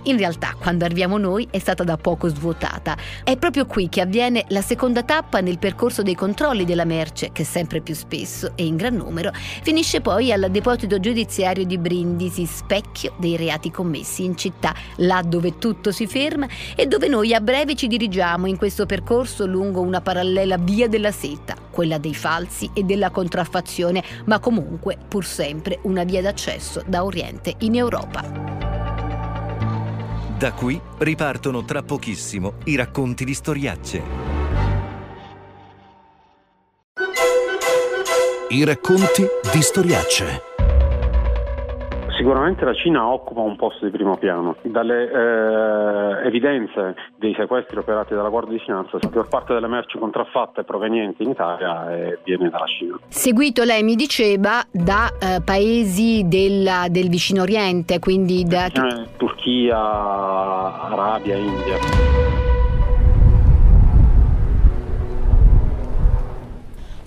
In 0.04 0.16
realtà, 0.16 0.56
quando 0.58 0.84
arriviamo 0.84 1.18
noi, 1.18 1.46
è 1.50 1.58
stata 1.58 1.84
da 1.84 1.96
poco 1.96 2.28
svuotata. 2.28 2.96
È 3.22 3.36
proprio 3.36 3.66
qui 3.66 3.88
che 3.88 4.00
avviene 4.00 4.44
la 4.48 4.62
seconda 4.62 5.02
tappa 5.02 5.40
nel 5.40 5.58
percorso 5.58 6.02
dei 6.02 6.14
controlli 6.14 6.64
della 6.64 6.84
merce, 6.84 7.30
che 7.32 7.44
sempre 7.44 7.80
più 7.80 7.94
spesso 7.94 8.52
e 8.54 8.64
in 8.64 8.76
gran 8.76 8.94
numero 8.94 9.30
finisce 9.62 10.00
poi 10.00 10.32
al 10.32 10.48
deposito 10.50 11.00
giudiziario 11.00 11.64
di 11.64 11.78
Brindisi, 11.78 12.46
specchio 12.46 13.12
dei 13.18 13.36
reati 13.36 13.70
commessi 13.70 14.24
in 14.24 14.36
città, 14.36 14.74
là 14.96 15.22
dove 15.24 15.58
tutto 15.58 15.92
si 15.92 16.06
ferma 16.06 16.46
e 16.74 16.86
dove 16.86 17.08
noi 17.08 17.34
a 17.34 17.40
breve 17.40 17.74
ci 17.74 17.86
dirigiamo 17.86 18.46
in 18.46 18.56
questo 18.56 18.86
percorso 18.86 19.46
lungo 19.46 19.80
una 19.80 20.00
parallela 20.00 20.56
via 20.56 20.88
della 20.88 21.12
seta, 21.12 21.54
quella 21.70 21.98
dei 21.98 22.14
falsi 22.14 22.70
e 22.72 22.82
della 22.84 23.10
contraffazione, 23.10 24.02
ma 24.24 24.38
comunque 24.38 24.96
pur 25.08 25.24
sempre 25.24 25.78
una 25.82 26.04
via 26.04 26.22
d'accesso 26.22 26.82
da 26.86 27.04
Oriente 27.04 27.54
in 27.58 27.76
Europa. 27.76 28.69
Da 30.40 30.54
qui 30.54 30.80
ripartono 30.96 31.66
tra 31.66 31.82
pochissimo 31.82 32.54
i 32.64 32.74
racconti 32.74 33.26
di 33.26 33.34
storiacce. 33.34 34.02
I 38.48 38.64
racconti 38.64 39.26
di 39.52 39.60
storiacce. 39.60 40.49
Sicuramente 42.20 42.66
la 42.66 42.74
Cina 42.74 43.06
occupa 43.06 43.40
un 43.40 43.56
posto 43.56 43.86
di 43.86 43.90
primo 43.90 44.18
piano. 44.18 44.54
Dalle 44.60 45.10
eh, 45.10 46.26
evidenze 46.26 46.94
dei 47.16 47.34
sequestri 47.34 47.78
operati 47.78 48.14
dalla 48.14 48.28
Guardia 48.28 48.58
di 48.58 48.62
Finanza, 48.62 48.98
la 49.00 49.08
maggior 49.08 49.26
parte 49.28 49.54
delle 49.54 49.68
merci 49.68 49.98
contraffatte 49.98 50.62
provenienti 50.64 51.22
in 51.22 51.30
Italia 51.30 51.90
eh, 51.90 52.18
viene 52.22 52.50
dalla 52.50 52.66
Cina. 52.66 52.98
Seguito, 53.08 53.64
lei 53.64 53.82
mi 53.82 53.94
diceva, 53.94 54.62
da 54.70 55.08
eh, 55.18 55.40
paesi 55.42 56.24
della, 56.26 56.88
del 56.90 57.08
vicino 57.08 57.40
Oriente, 57.40 57.98
quindi 57.98 58.44
da... 58.44 58.68
Turchia, 59.16 59.78
Arabia, 59.78 61.36
India. 61.36 62.49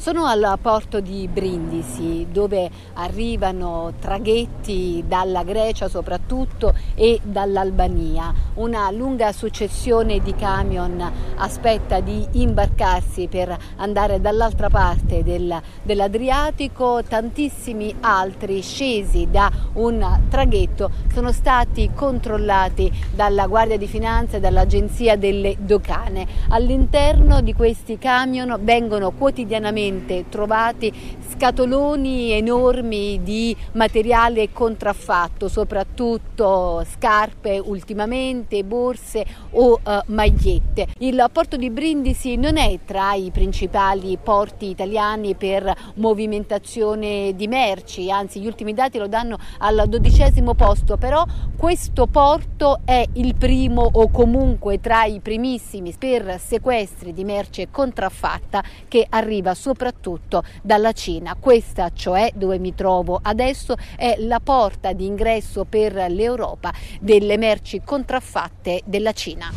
Sono 0.03 0.25
al 0.25 0.57
porto 0.61 0.99
di 0.99 1.29
Brindisi 1.31 2.27
dove 2.29 2.69
arrivano 2.95 3.93
traghetti 4.01 5.01
dalla 5.07 5.43
Grecia 5.43 5.87
soprattutto 5.87 6.75
e 6.93 7.21
dall'Albania. 7.23 8.33
Una 8.55 8.91
lunga 8.91 9.31
successione 9.31 10.19
di 10.19 10.35
camion 10.35 11.09
aspetta 11.37 12.01
di 12.01 12.27
imbarcarsi 12.31 13.27
per 13.29 13.57
andare 13.77 14.19
dall'altra 14.19 14.69
parte 14.69 15.23
del, 15.23 15.57
dell'Adriatico. 15.83 17.01
Tantissimi 17.07 17.95
altri 18.01 18.59
scesi 18.61 19.29
da 19.31 19.49
un 19.75 20.05
traghetto 20.27 20.91
sono 21.13 21.31
stati 21.31 21.91
controllati 21.95 22.91
dalla 23.15 23.47
Guardia 23.47 23.77
di 23.77 23.87
Finanza 23.87 24.35
e 24.35 24.41
dall'Agenzia 24.41 25.15
delle 25.15 25.55
Dogane. 25.59 26.27
All'interno 26.49 27.39
di 27.39 27.53
questi 27.53 27.97
camion 27.97 28.59
vengono 28.63 29.11
quotidianamente 29.11 29.91
praticamente 29.93 30.25
trovati 30.29 30.91
scatoloni 31.29 32.31
enormi 32.31 33.21
di 33.23 33.55
materiale 33.73 34.51
contraffatto, 34.51 35.47
soprattutto 35.47 36.85
scarpe 36.89 37.59
ultimamente, 37.59 38.63
borse 38.63 39.25
o 39.51 39.79
uh, 39.83 39.91
magliette. 40.07 40.87
Il 40.99 41.23
porto 41.31 41.57
di 41.57 41.69
Brindisi 41.69 42.35
non 42.35 42.57
è 42.57 42.79
tra 42.85 43.13
i 43.13 43.31
principali 43.31 44.17
porti 44.21 44.69
italiani 44.69 45.35
per 45.35 45.73
movimentazione 45.95 47.33
di 47.35 47.47
merci, 47.47 48.09
anzi 48.11 48.39
gli 48.39 48.47
ultimi 48.47 48.73
dati 48.73 48.97
lo 48.97 49.07
danno 49.07 49.37
al 49.59 49.85
dodicesimo 49.87 50.53
posto, 50.53 50.97
però 50.97 51.25
questo 51.57 52.07
porto 52.07 52.79
è 52.85 53.05
il 53.13 53.35
primo 53.35 53.89
o 53.91 54.09
comunque 54.09 54.79
tra 54.79 55.05
i 55.05 55.19
primissimi 55.19 55.93
per 55.97 56.39
sequestri 56.39 57.13
di 57.13 57.23
merce 57.23 57.69
contraffatta 57.69 58.63
che 58.87 59.05
arriva 59.09 59.53
soprattutto 59.53 59.82
soprattutto 59.83 60.43
dalla 60.61 60.93
Cina. 60.93 61.35
Questa, 61.37 61.91
cioè 61.93 62.31
dove 62.33 62.57
mi 62.57 62.73
trovo 62.73 63.19
adesso, 63.21 63.75
è 63.97 64.15
la 64.19 64.39
porta 64.39 64.93
di 64.93 65.05
ingresso 65.05 65.65
per 65.65 65.93
l'Europa 66.09 66.71
delle 67.01 67.37
merci 67.37 67.81
contraffatte 67.83 68.81
della 68.85 69.11
Cina. 69.11 69.51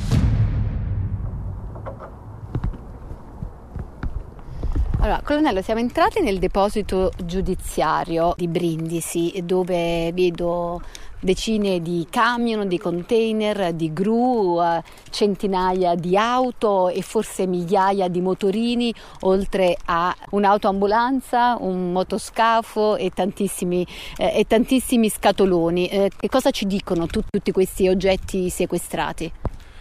Allora, 4.99 5.21
colonnello, 5.23 5.62
siamo 5.62 5.78
entrati 5.78 6.21
nel 6.21 6.40
deposito 6.40 7.12
giudiziario 7.25 8.35
di 8.37 8.49
Brindisi 8.49 9.40
dove 9.45 10.11
vedo 10.12 10.80
decine 11.20 11.80
di 11.80 12.06
camion, 12.11 12.68
di 12.68 12.78
container, 12.78 13.73
di 13.73 13.92
gru, 13.92 14.61
eh, 14.61 14.82
centinaia 15.11 15.94
di 15.94 16.16
auto 16.16 16.88
e 16.88 17.02
forse 17.02 17.46
migliaia 17.46 18.08
di 18.08 18.20
motorini, 18.20 18.92
oltre 19.20 19.76
a 19.87 20.14
un'autoambulanza, 20.30 21.56
un 21.61 21.92
motoscafo 21.92 22.96
e 22.96 23.11
tantissimi, 23.11 23.87
eh, 24.16 24.38
e 24.38 24.46
tantissimi 24.46 25.08
scatoloni. 25.08 25.88
Eh, 25.88 26.11
che 26.16 26.28
cosa 26.28 26.50
ci 26.50 26.66
dicono 26.66 27.06
tu, 27.06 27.23
tutti 27.28 27.52
questi 27.52 27.88
oggetti 27.88 28.50
sequestrati? 28.50 29.32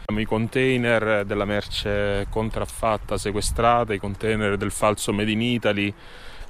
I 0.07 0.25
container 0.25 1.25
della 1.25 1.45
merce 1.45 2.27
contraffatta 2.29 3.17
sequestrata, 3.17 3.93
i 3.93 3.97
container 3.97 4.55
del 4.55 4.71
falso 4.71 5.11
Made 5.11 5.31
in 5.31 5.41
Italy, 5.41 5.93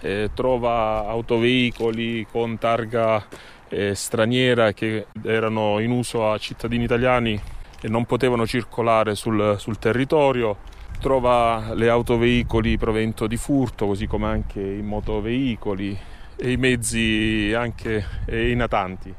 eh, 0.01 0.29
trova 0.33 1.05
autoveicoli 1.07 2.27
con 2.29 2.57
targa 2.57 3.25
eh, 3.69 3.95
straniera 3.95 4.73
che 4.73 5.07
erano 5.23 5.79
in 5.79 5.91
uso 5.91 6.29
a 6.29 6.37
cittadini 6.37 6.83
italiani 6.83 7.39
e 7.81 7.87
non 7.87 8.05
potevano 8.05 8.45
circolare 8.45 9.15
sul, 9.15 9.55
sul 9.57 9.77
territorio. 9.79 10.57
Trova 10.99 11.73
le 11.73 11.89
autoveicoli 11.89 12.77
provento 12.77 13.27
di 13.27 13.37
furto, 13.37 13.85
così 13.85 14.07
come 14.07 14.27
anche 14.27 14.61
i 14.61 14.81
motoveicoli 14.81 15.97
e 16.37 16.51
i 16.51 16.57
mezzi 16.57 17.53
anche 17.55 18.03
natanti. 18.55 19.13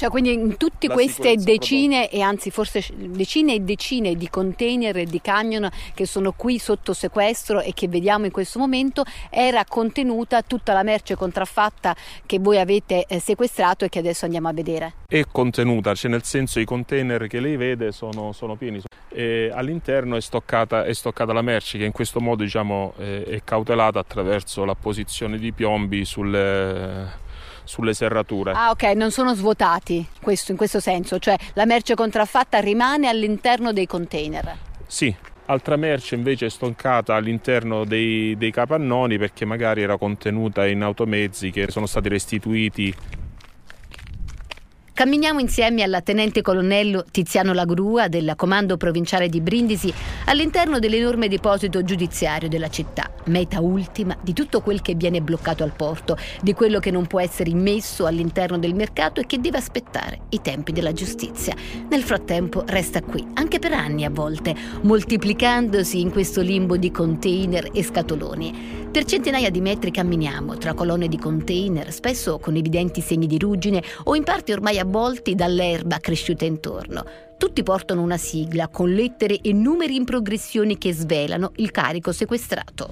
Cioè, 0.00 0.08
quindi 0.08 0.32
in 0.32 0.56
tutte 0.56 0.88
queste 0.88 1.36
decine 1.36 2.08
prodotta. 2.08 2.16
e 2.16 2.20
anzi 2.22 2.50
forse 2.50 2.82
decine 2.96 3.56
e 3.56 3.60
decine 3.60 4.14
di 4.14 4.30
container 4.30 4.96
e 4.96 5.04
di 5.04 5.20
camion 5.20 5.68
che 5.92 6.06
sono 6.06 6.32
qui 6.32 6.58
sotto 6.58 6.94
sequestro 6.94 7.60
e 7.60 7.74
che 7.74 7.86
vediamo 7.86 8.24
in 8.24 8.30
questo 8.30 8.58
momento 8.58 9.04
era 9.28 9.62
contenuta 9.68 10.40
tutta 10.40 10.72
la 10.72 10.82
merce 10.82 11.16
contraffatta 11.16 11.94
che 12.24 12.38
voi 12.38 12.56
avete 12.56 13.04
eh, 13.06 13.20
sequestrato 13.20 13.84
e 13.84 13.90
che 13.90 13.98
adesso 13.98 14.24
andiamo 14.24 14.48
a 14.48 14.54
vedere. 14.54 14.94
È 15.06 15.22
contenuta, 15.30 15.92
cioè 15.94 16.10
nel 16.10 16.24
senso 16.24 16.60
i 16.60 16.64
container 16.64 17.26
che 17.26 17.38
lei 17.38 17.58
vede 17.58 17.92
sono, 17.92 18.32
sono 18.32 18.54
pieni 18.54 18.80
e 19.10 19.50
all'interno 19.52 20.16
è 20.16 20.20
stoccata, 20.22 20.84
è 20.84 20.94
stoccata, 20.94 21.34
la 21.34 21.42
merce 21.42 21.76
che 21.76 21.84
in 21.84 21.92
questo 21.92 22.20
modo 22.20 22.42
diciamo, 22.42 22.94
è 22.96 23.42
cautelata 23.44 23.98
attraverso 23.98 24.64
l'apposizione 24.64 25.36
di 25.36 25.52
piombi 25.52 26.06
sulle 26.06 27.28
sulle 27.70 27.94
serrature. 27.94 28.50
Ah 28.50 28.70
ok, 28.70 28.82
non 28.96 29.12
sono 29.12 29.32
svuotati 29.32 30.04
questo, 30.20 30.50
in 30.50 30.56
questo 30.56 30.80
senso, 30.80 31.20
cioè 31.20 31.36
la 31.52 31.64
merce 31.66 31.94
contraffatta 31.94 32.58
rimane 32.58 33.08
all'interno 33.08 33.72
dei 33.72 33.86
container. 33.86 34.56
Sì, 34.88 35.14
altra 35.46 35.76
merce 35.76 36.16
invece 36.16 36.46
è 36.46 36.50
stoncata 36.50 37.14
all'interno 37.14 37.84
dei, 37.84 38.36
dei, 38.36 38.50
capannoni 38.50 39.18
perché 39.18 39.44
magari 39.44 39.82
era 39.82 39.96
contenuta 39.96 40.66
in 40.66 40.82
automezzi 40.82 41.52
che 41.52 41.70
sono 41.70 41.86
stati 41.86 42.08
restituiti 42.08 42.92
Camminiamo 45.00 45.40
insieme 45.40 45.82
alla 45.82 46.02
tenente 46.02 46.42
colonnello 46.42 47.06
Tiziano 47.10 47.54
Lagrua 47.54 48.08
del 48.08 48.34
comando 48.36 48.76
provinciale 48.76 49.30
di 49.30 49.40
Brindisi 49.40 49.90
all'interno 50.26 50.78
dell'enorme 50.78 51.26
deposito 51.26 51.82
giudiziario 51.82 52.50
della 52.50 52.68
città, 52.68 53.10
meta 53.24 53.62
ultima 53.62 54.14
di 54.20 54.34
tutto 54.34 54.60
quel 54.60 54.82
che 54.82 54.94
viene 54.94 55.22
bloccato 55.22 55.62
al 55.62 55.72
porto, 55.74 56.18
di 56.42 56.52
quello 56.52 56.80
che 56.80 56.90
non 56.90 57.06
può 57.06 57.18
essere 57.18 57.48
immesso 57.48 58.04
all'interno 58.04 58.58
del 58.58 58.74
mercato 58.74 59.22
e 59.22 59.26
che 59.26 59.40
deve 59.40 59.56
aspettare 59.56 60.18
i 60.28 60.42
tempi 60.42 60.70
della 60.70 60.92
giustizia. 60.92 61.54
Nel 61.88 62.02
frattempo 62.02 62.64
resta 62.66 63.00
qui, 63.00 63.26
anche 63.32 63.58
per 63.58 63.72
anni 63.72 64.04
a 64.04 64.10
volte, 64.10 64.54
moltiplicandosi 64.82 65.98
in 65.98 66.10
questo 66.10 66.42
limbo 66.42 66.76
di 66.76 66.90
container 66.90 67.70
e 67.72 67.82
scatoloni. 67.82 68.79
Per 68.90 69.04
centinaia 69.04 69.50
di 69.50 69.60
metri 69.60 69.92
camminiamo 69.92 70.56
tra 70.56 70.74
colonne 70.74 71.06
di 71.06 71.16
container, 71.16 71.92
spesso 71.92 72.40
con 72.40 72.56
evidenti 72.56 73.00
segni 73.00 73.28
di 73.28 73.38
ruggine 73.38 73.80
o 74.04 74.16
in 74.16 74.24
parte 74.24 74.52
ormai 74.52 74.80
avvolti 74.80 75.36
dall'erba 75.36 75.98
cresciuta 75.98 76.44
intorno. 76.44 77.04
Tutti 77.38 77.62
portano 77.62 78.02
una 78.02 78.16
sigla 78.16 78.66
con 78.66 78.90
lettere 78.90 79.38
e 79.40 79.52
numeri 79.52 79.94
in 79.94 80.04
progressione 80.04 80.76
che 80.76 80.92
svelano 80.92 81.52
il 81.56 81.70
carico 81.70 82.10
sequestrato. 82.10 82.88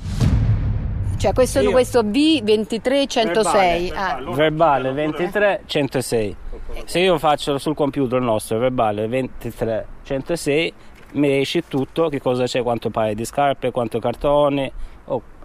Cioè 1.17 1.33
questo, 1.33 1.59
Io- 1.63 1.73
questo 1.73 2.05
B23106. 2.05 3.93
Ah. 3.93 4.23
Verbale 4.31 4.93
23 4.93 5.63
106. 5.67 6.37
Se 6.85 7.01
io 7.01 7.19
faccio 7.19 7.59
sul 7.59 7.75
computer 7.75 8.21
nostro 8.21 8.59
verbale 8.59 9.09
23 9.09 9.87
106 10.05 10.73
mi 11.15 11.41
esce 11.41 11.65
tutto, 11.67 12.09
che 12.09 12.21
cosa 12.21 12.45
c'è, 12.45 12.63
quanto 12.63 12.89
paio 12.91 13.17
di 13.17 13.25
scarpe, 13.25 13.73
quanto 13.73 13.99
cartone 13.99 14.73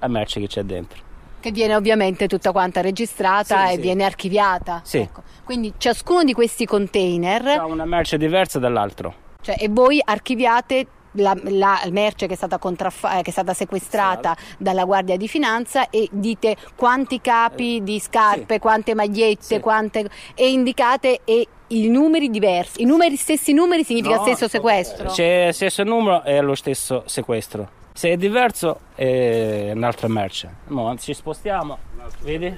la 0.05 0.09
merce 0.09 0.39
che 0.39 0.47
c'è 0.47 0.63
dentro. 0.63 0.99
Che 1.39 1.51
viene 1.51 1.75
ovviamente 1.75 2.27
tutta 2.27 2.51
quanta 2.51 2.81
registrata 2.81 3.65
Sì, 3.67 3.71
e 3.73 3.75
sì. 3.75 3.81
viene 3.81 4.03
archiviata. 4.05 4.81
Sì. 4.83 4.97
Ecco. 4.99 5.23
Quindi 5.43 5.73
ciascuno 5.77 6.23
di 6.23 6.33
questi 6.33 6.65
container, 6.65 7.45
Ha 7.47 7.65
una 7.65 7.85
merce 7.85 8.17
diversa 8.17 8.59
dall'altro. 8.59 9.13
cioè, 9.41 9.55
e 9.59 9.67
voi 9.69 10.01
archiviate 10.03 10.87
la, 11.17 11.35
la 11.43 11.79
merce 11.91 12.27
che 12.27 12.33
è 12.33 12.35
stata, 12.35 12.57
contraffa- 12.57 13.19
eh, 13.19 13.21
che 13.21 13.29
è 13.29 13.33
stata 13.33 13.53
sequestrata 13.53 14.35
dalla 14.57 14.83
Guardia 14.85 15.15
di 15.17 15.27
Finanza 15.27 15.89
e 15.89 16.07
dite 16.11 16.55
quanti 16.75 17.19
capi 17.21 17.83
di 17.83 17.99
scarpe, 17.99 18.53
sì. 18.55 18.59
quante 18.59 18.95
magliette, 18.95 19.43
Sì. 19.43 19.59
quante, 19.59 20.09
e 20.33 20.49
indicate 20.49 21.21
e 21.25 21.45
i 21.67 21.87
numeri 21.89 22.29
diversi. 22.29 22.81
I 22.81 22.85
numeri, 22.85 23.15
stessi 23.17 23.51
numeri 23.53 23.83
significa 23.83 24.15
No, 24.15 24.21
stesso 24.21 24.47
sequestro? 24.47 25.09
C'è 25.11 25.47
lo 25.47 25.51
stesso 25.51 25.83
numero 25.83 26.23
e 26.23 26.39
lo 26.41 26.55
stesso 26.55 27.03
sequestro. 27.05 27.81
Se 27.95 28.09
è 28.09 28.17
diverso 28.17 28.79
è 28.95 29.71
un'altra 29.73 30.07
merce. 30.07 30.49
Mo 30.67 30.95
ci 30.97 31.13
spostiamo, 31.13 31.77
vedi? 32.21 32.51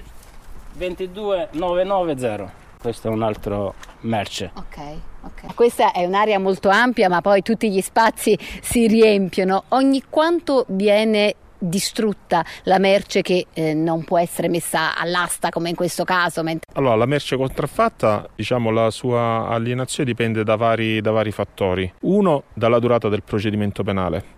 22990. 0.77 2.63
Questo 2.79 3.07
è 3.07 3.11
un 3.11 3.21
altro 3.23 3.73
merce. 4.01 4.51
Ok, 4.55 4.77
ok. 5.23 5.53
Questa 5.55 5.91
è 5.91 6.05
un'area 6.05 6.39
molto 6.39 6.69
ampia, 6.69 7.09
ma 7.09 7.21
poi 7.21 7.41
tutti 7.41 7.69
gli 7.71 7.81
spazi 7.81 8.37
si 8.61 8.87
riempiono. 8.87 9.63
Ogni 9.69 10.03
quanto 10.09 10.65
viene 10.69 11.35
distrutta 11.57 12.45
la 12.63 12.77
merce 12.77 13.21
che 13.21 13.47
eh, 13.53 13.73
non 13.73 14.03
può 14.03 14.19
essere 14.19 14.49
messa 14.49 14.95
all'asta 14.95 15.49
come 15.49 15.69
in 15.69 15.75
questo 15.75 16.03
caso? 16.03 16.43
mentre- 16.43 16.69
Allora, 16.73 16.95
la 16.95 17.05
merce 17.05 17.37
contraffatta, 17.37 18.29
diciamo, 18.35 18.69
la 18.69 18.91
sua 18.91 19.47
alienazione 19.49 20.09
dipende 20.09 20.43
da 20.43 20.55
vari, 20.55 21.01
da 21.01 21.11
vari 21.11 21.31
fattori. 21.31 21.91
Uno, 22.01 22.43
dalla 22.53 22.79
durata 22.79 23.09
del 23.09 23.23
procedimento 23.23 23.83
penale. 23.83 24.34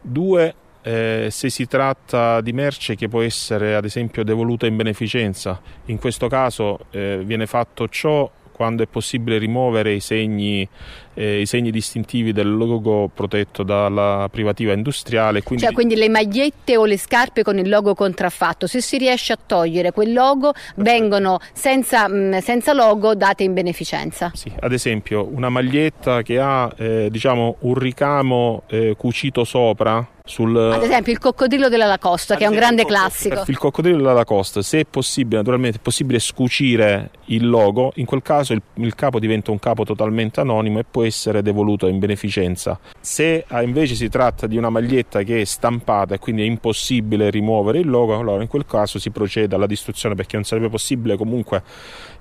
Due, 0.00 0.54
eh, 0.82 1.28
se 1.30 1.50
si 1.50 1.66
tratta 1.66 2.40
di 2.40 2.52
merce 2.52 2.96
che 2.96 3.08
può 3.08 3.22
essere, 3.22 3.74
ad 3.74 3.84
esempio, 3.84 4.24
devoluta 4.24 4.66
in 4.66 4.76
beneficenza. 4.76 5.60
In 5.86 5.98
questo 5.98 6.28
caso 6.28 6.86
eh, 6.90 7.20
viene 7.24 7.46
fatto 7.46 7.88
ciò 7.88 8.30
quando 8.60 8.82
è 8.82 8.86
possibile 8.86 9.38
rimuovere 9.38 9.94
i 9.94 10.00
segni, 10.00 10.68
eh, 11.14 11.40
i 11.40 11.46
segni 11.46 11.70
distintivi 11.70 12.30
del 12.30 12.54
logo 12.54 13.08
protetto 13.08 13.62
dalla 13.62 14.28
privativa 14.30 14.74
industriale. 14.74 15.42
Quindi 15.42 15.64
Cioè, 15.64 15.72
quindi 15.72 15.96
le 15.96 16.10
magliette 16.10 16.76
o 16.76 16.84
le 16.84 16.98
scarpe 16.98 17.42
con 17.42 17.56
il 17.56 17.70
logo 17.70 17.94
contraffatto, 17.94 18.66
se 18.66 18.82
si 18.82 18.98
riesce 18.98 19.32
a 19.32 19.38
togliere 19.44 19.92
quel 19.92 20.12
logo, 20.12 20.52
vengono 20.76 21.38
senza, 21.54 22.06
mh, 22.06 22.40
senza 22.40 22.74
logo 22.74 23.14
date 23.14 23.44
in 23.44 23.54
beneficenza. 23.54 24.30
Sì, 24.34 24.52
ad 24.60 24.74
esempio 24.74 25.26
una 25.32 25.48
maglietta 25.48 26.20
che 26.20 26.38
ha 26.38 26.70
eh, 26.76 27.08
diciamo 27.10 27.56
un 27.60 27.74
ricamo 27.76 28.64
eh, 28.66 28.94
cucito 28.94 29.44
sopra 29.44 30.06
sul 30.30 30.56
Ad 30.56 30.82
esempio 30.82 31.12
il 31.12 31.18
coccodrillo 31.18 31.68
della 31.68 31.86
Lacoste, 31.86 32.36
che 32.36 32.44
è 32.44 32.46
un 32.46 32.54
grande 32.54 32.84
classico. 32.86 33.42
il 33.48 33.58
coccodrillo 33.58 33.98
della 33.98 34.12
Lacoste, 34.12 34.62
se 34.62 34.80
è 34.80 34.84
possibile, 34.88 35.38
naturalmente 35.38 35.78
è 35.78 35.80
possibile 35.82 36.18
scucire 36.20 37.10
il 37.26 37.48
logo, 37.48 37.92
in 37.96 38.06
quel 38.06 38.22
caso 38.22 38.52
il, 38.52 38.62
il 38.74 38.94
capo 38.94 39.18
diventa 39.18 39.50
un 39.50 39.58
capo 39.58 39.84
totalmente 39.84 40.40
anonimo 40.40 40.78
e 40.78 40.84
può 40.88 41.04
essere 41.04 41.42
devoluto 41.42 41.88
in 41.88 41.98
beneficenza. 41.98 42.78
Se 43.00 43.44
ah, 43.48 43.62
invece 43.62 43.94
si 43.94 44.08
tratta 44.08 44.46
di 44.46 44.56
una 44.56 44.70
maglietta 44.70 45.22
che 45.22 45.40
è 45.40 45.44
stampata 45.44 46.14
e 46.14 46.18
quindi 46.18 46.42
è 46.42 46.44
impossibile 46.44 47.28
rimuovere 47.28 47.80
il 47.80 47.90
logo, 47.90 48.16
allora 48.16 48.40
in 48.40 48.48
quel 48.48 48.64
caso 48.64 48.98
si 48.98 49.10
procede 49.10 49.54
alla 49.56 49.66
distruzione 49.66 50.14
perché 50.14 50.36
non 50.36 50.44
sarebbe 50.44 50.68
possibile 50.68 51.16
comunque 51.16 51.62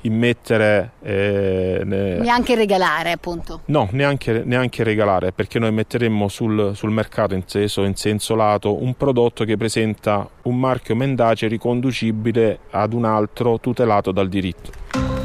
immettere 0.01 0.93
eh, 1.01 1.81
ne- 1.84 2.17
Neanche 2.17 2.55
regalare, 2.55 3.12
appunto. 3.12 3.62
No, 3.65 3.88
neanche, 3.91 4.43
neanche 4.45 4.84
regalare, 4.84 5.31
perché 5.31 5.60
noi 5.60 5.71
metteremmo 5.71 6.27
sul, 6.27 6.71
sul 6.75 6.91
mercato 6.91 7.34
inteso 7.34 7.84
in 7.84 7.95
senso 7.99 8.33
lato 8.33 8.81
un 8.81 8.93
prodotto 8.93 9.43
che 9.43 9.57
presenta 9.57 10.25
un 10.43 10.57
marchio 10.57 10.95
mendace 10.95 11.47
riconducibile 11.47 12.59
ad 12.69 12.93
un 12.93 13.03
altro 13.03 13.59
tutelato 13.59 14.13
dal 14.13 14.29
diritto. 14.29 15.18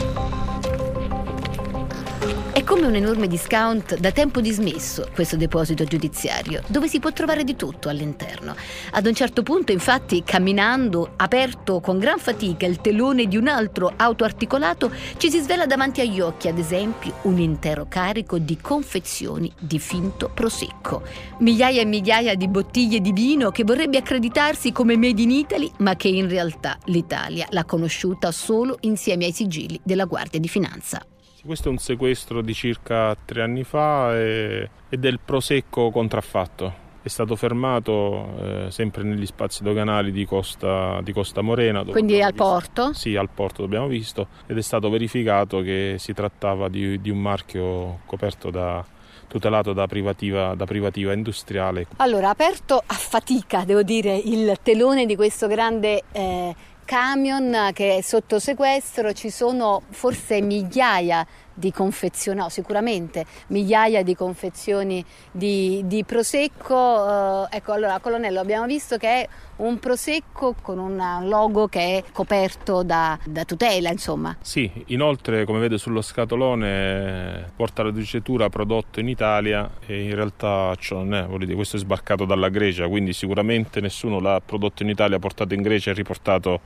Come 2.65 2.87
un 2.87 2.95
enorme 2.95 3.29
discount 3.29 3.99
da 3.99 4.11
tempo 4.11 4.41
dismesso 4.41 5.09
questo 5.13 5.37
deposito 5.37 5.85
giudiziario, 5.85 6.63
dove 6.67 6.89
si 6.89 6.99
può 6.99 7.13
trovare 7.13 7.45
di 7.45 7.57
tutto 7.57 7.91
all'interno. 7.91 8.57
Ad 8.93 9.05
un 9.05 9.13
certo 9.13 9.43
punto, 9.43 9.71
infatti, 9.71 10.23
camminando, 10.25 11.13
aperto 11.17 11.81
con 11.81 11.99
gran 11.99 12.19
fatica 12.19 12.65
il 12.65 12.81
telone 12.81 13.27
di 13.27 13.37
un 13.37 13.49
altro 13.49 13.93
autoarticolato, 13.95 14.91
ci 15.19 15.31
si 15.31 15.41
svela 15.41 15.67
davanti 15.67 16.01
agli 16.01 16.21
occhi, 16.21 16.49
ad 16.49 16.57
esempio, 16.57 17.13
un 17.23 17.39
intero 17.39 17.85
carico 17.87 18.39
di 18.39 18.57
confezioni 18.57 19.53
di 19.61 19.79
finto 19.79 20.31
prosecco. 20.33 21.03
Migliaia 21.41 21.83
e 21.83 21.85
migliaia 21.85 22.35
di 22.35 22.49
bottiglie 22.49 23.01
di 23.01 23.13
vino 23.13 23.51
che 23.51 23.65
vorrebbe 23.65 23.99
accreditarsi 23.99 24.73
come 24.73 24.97
Made 24.97 25.21
in 25.21 25.31
Italy, 25.31 25.71
ma 25.79 25.97
che 25.97 26.09
in 26.09 26.31
realtà 26.31 26.79
l'Italia 26.87 27.47
l'ha 27.51 27.65
conosciuta 27.67 28.33
solo 28.33 28.79
insieme 28.81 29.27
ai 29.27 29.33
sigilli 29.33 29.79
della 29.85 30.07
Guardia 30.07 30.41
di 30.41 30.49
Finanza. 30.49 31.07
Questo 31.45 31.69
è 31.69 31.71
un 31.71 31.77
sequestro 31.77 32.41
di 32.41 32.55
circa 32.55 33.15
tre 33.23 33.43
anni 33.43 33.65
fa 33.65 34.17
e, 34.17 34.71
e 34.89 34.97
del 34.97 35.21
prosecco 35.23 35.91
contraffatto. 35.91 36.83
È 37.03 37.09
stato 37.09 37.37
fermato 37.37 38.29
eh, 38.41 38.71
sempre 38.71 39.03
negli 39.03 39.27
spazi 39.27 39.63
doganali 39.63 40.11
di 40.11 40.25
Costa, 40.25 41.03
di 41.03 41.13
Costa 41.13 41.43
Morena. 41.43 41.85
Quindi 41.85 42.15
abbiamo 42.15 42.25
al 42.25 42.33
visto- 42.33 42.45
porto? 42.45 42.93
Sì, 42.95 43.17
al 43.17 43.29
porto 43.29 43.61
l'abbiamo 43.61 43.89
visto 43.89 44.29
ed 44.47 44.57
è 44.57 44.63
stato 44.63 44.89
verificato 44.89 45.61
che 45.61 45.97
si 45.99 46.15
trattava 46.15 46.71
di, 46.71 46.99
di 47.03 47.11
un 47.11 47.21
marchio 47.21 47.99
coperto 48.07 48.49
da 48.49 48.83
tutelato 49.29 49.73
da 49.73 49.87
privativa, 49.87 50.55
da 50.55 50.65
privativa 50.65 51.13
industriale. 51.13 51.89
Allora, 51.97 52.31
aperto 52.31 52.77
a 52.77 52.95
fatica, 52.95 53.65
devo 53.65 53.83
dire, 53.83 54.17
il 54.17 54.57
telone 54.63 55.07
di 55.07 55.17
questo 55.17 55.47
grande 55.47 56.05
eh, 56.13 56.55
camion 56.85 57.71
che 57.73 57.97
è 57.97 58.01
sotto 58.01 58.39
sequestro, 58.39 59.13
ci 59.13 59.31
sono 59.31 59.83
forse 59.91 60.41
migliaia 60.41 61.27
di 61.55 61.73
confezioni, 61.73 62.39
no, 62.41 62.49
sicuramente 62.49 63.25
migliaia 63.49 64.03
di 64.03 64.15
confezioni 64.15 65.05
di, 65.31 65.83
di 65.87 66.05
prosecco. 66.05 67.47
eh, 67.51 67.57
ecco, 67.57 67.73
allora, 67.73 67.99
colonnello, 68.01 68.41
abbiamo 68.41 68.67
visto 68.67 68.97
che 68.97 69.09
è 69.09 69.29
un 69.57 69.79
prosecco 69.79 70.55
con 70.61 70.79
un 70.79 71.01
logo 71.29 71.69
che 71.69 71.99
è 71.99 72.05
coperto 72.13 72.83
da, 72.83 73.19
da 73.25 73.45
tutela, 73.45 73.91
insomma. 73.91 74.37
Sì, 74.41 74.71
inoltre 74.87 75.45
come 75.45 75.61
vede 75.61 75.79
sullo 75.79 76.03
scatolone 76.03 77.53
porta 77.55 77.83
la 77.83 77.91
dicitura 77.91 78.49
prodotto 78.49 79.01
in 79.01 79.09
Italia 79.09 79.71
e 79.87 80.05
in 80.05 80.15
realtà 80.15 80.75
ciò 80.79 81.03
non 81.03 81.15
è, 81.15 81.39
dire, 81.39 81.55
questo 81.55 81.77
è 81.77 81.79
sbarcato 81.79 82.25
dalla 82.25 82.49
Grecia, 82.49 82.89
quindi 82.89 83.13
sicuramente 83.13 83.81
nessuno 83.81 84.19
l'ha 84.19 84.41
prodotto 84.45 84.83
in 84.83 84.89
Italia, 84.89 85.19
portato 85.19 85.55
in 85.55 85.63
Grecia 85.63 85.91
e 85.91 85.95
riportato, 85.95 86.61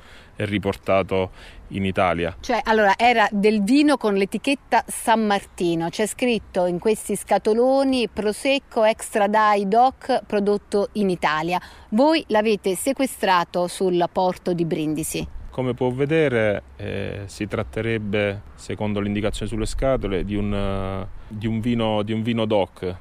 riportato 0.47 1.31
in 1.69 1.85
Italia. 1.85 2.37
Cioè, 2.41 2.61
allora, 2.65 2.95
era 2.97 3.29
del 3.31 3.63
vino 3.63 3.97
con 3.97 4.15
l'etichetta 4.15 4.85
San 4.87 5.27
Martino. 5.27 5.89
C'è 5.89 6.07
scritto 6.07 6.67
in 6.67 6.79
questi 6.79 7.17
scatoloni 7.17 8.09
Prosecco 8.09 8.85
Extra 8.85 9.29
Dai 9.29 9.69
Doc 9.69 10.23
prodotto 10.27 10.89
in 10.93 11.11
Italia. 11.11 11.61
Voi 11.91 12.25
l'avete 12.29 12.75
sequestrato 12.75 13.67
sul 13.67 14.05
porto 14.13 14.53
di 14.53 14.65
Brindisi. 14.65 15.27
Come 15.51 15.75
può 15.75 15.91
vedere 15.91 16.63
eh, 16.77 17.23
si 17.27 17.49
tratterebbe, 17.49 18.43
secondo 18.55 19.01
le 19.01 19.09
indicazioni 19.09 19.51
sulle 19.51 19.67
scatole, 19.67 20.25
di 20.25 20.37
un, 20.37 20.55
eh, 20.55 21.07
di 21.27 21.49
un 21.49 21.59
vino, 21.59 22.03
di 22.03 22.13
un 22.13 22.23
vino 22.23 22.45
DOC, 22.45 22.97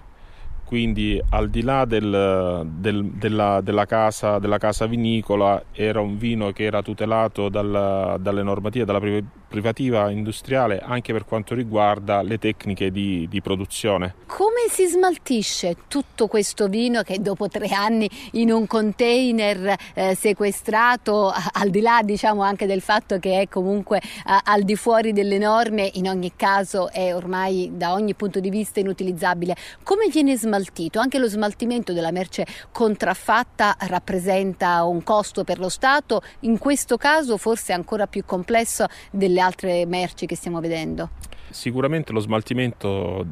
quindi 0.68 1.20
al 1.30 1.50
di 1.50 1.62
là 1.64 1.86
del- 1.86 2.68
del- 2.76 3.06
della, 3.06 3.62
della 3.62 3.86
casa, 3.86 4.38
della 4.38 4.58
casa 4.58 4.86
vinicola 4.86 5.64
era 5.72 6.02
un 6.02 6.18
vino 6.18 6.52
che 6.52 6.64
era 6.66 6.82
tutelato 6.82 7.48
dalla- 7.48 8.18
dalle 8.20 8.44
normative 8.44 8.84
della 8.84 9.00
pri- 9.00 9.26
privativa 9.48 10.10
industriale 10.10 10.80
anche 10.80 11.14
per 11.14 11.26
quanto 11.26 11.56
riguarda 11.56 12.22
le 12.22 12.38
tecniche 12.38 12.92
di, 12.92 13.28
di 13.30 13.42
produzione. 13.42 14.16
Come 14.26 14.68
si 14.70 14.86
smaltisce 14.86 15.76
tutto 15.88 16.28
questo 16.28 16.68
vino 16.68 17.02
che 17.02 17.22
dopo 17.22 17.48
tre 17.48 17.68
anni 17.70 18.10
in 18.34 18.52
un 18.52 18.68
container 18.68 19.76
eh, 19.94 20.16
sequestrato, 20.16 21.34
al 21.54 21.70
di 21.70 21.82
là 21.82 22.02
diciamo 22.04 22.42
anche 22.42 22.66
del 22.66 22.82
fatto 22.82 23.18
che 23.20 23.42
è 23.42 23.48
comunque 23.48 23.98
eh, 24.00 24.02
al 24.44 24.64
di 24.64 24.76
fuori 24.76 25.14
delle 25.14 25.38
norme, 25.38 25.90
in 25.94 26.08
ogni 26.08 26.34
caso 26.36 26.90
è 26.90 27.16
ormai 27.16 27.72
da 27.74 27.94
ogni 27.94 28.14
punto 28.14 28.40
di 28.40 28.50
vista 28.50 28.80
inutilizzabile, 28.80 29.56
come 29.84 30.08
viene 30.10 30.38
smaltito? 30.38 31.00
Anche 31.00 31.18
lo 31.18 31.28
smaltimento 31.28 31.94
della 31.94 32.12
merce 32.12 32.46
contraffatta 32.72 33.76
rappresenta 33.80 34.84
un 34.84 35.04
costo 35.04 35.44
per 35.44 35.60
lo 35.60 35.70
Stato, 35.70 36.22
in 36.42 36.58
questo 36.58 36.98
caso 36.98 37.38
forse 37.38 37.74
ancora 37.74 38.08
più 38.08 38.26
complesso 38.26 38.86
delle 39.12 39.37
altre 39.39 39.86
merci 39.86 40.26
che 40.26 40.36
stiamo 40.36 40.60
vedendo. 40.60 41.10
Sicuramente 41.50 42.12
lo 42.12 42.19
smaltimento 42.19 43.26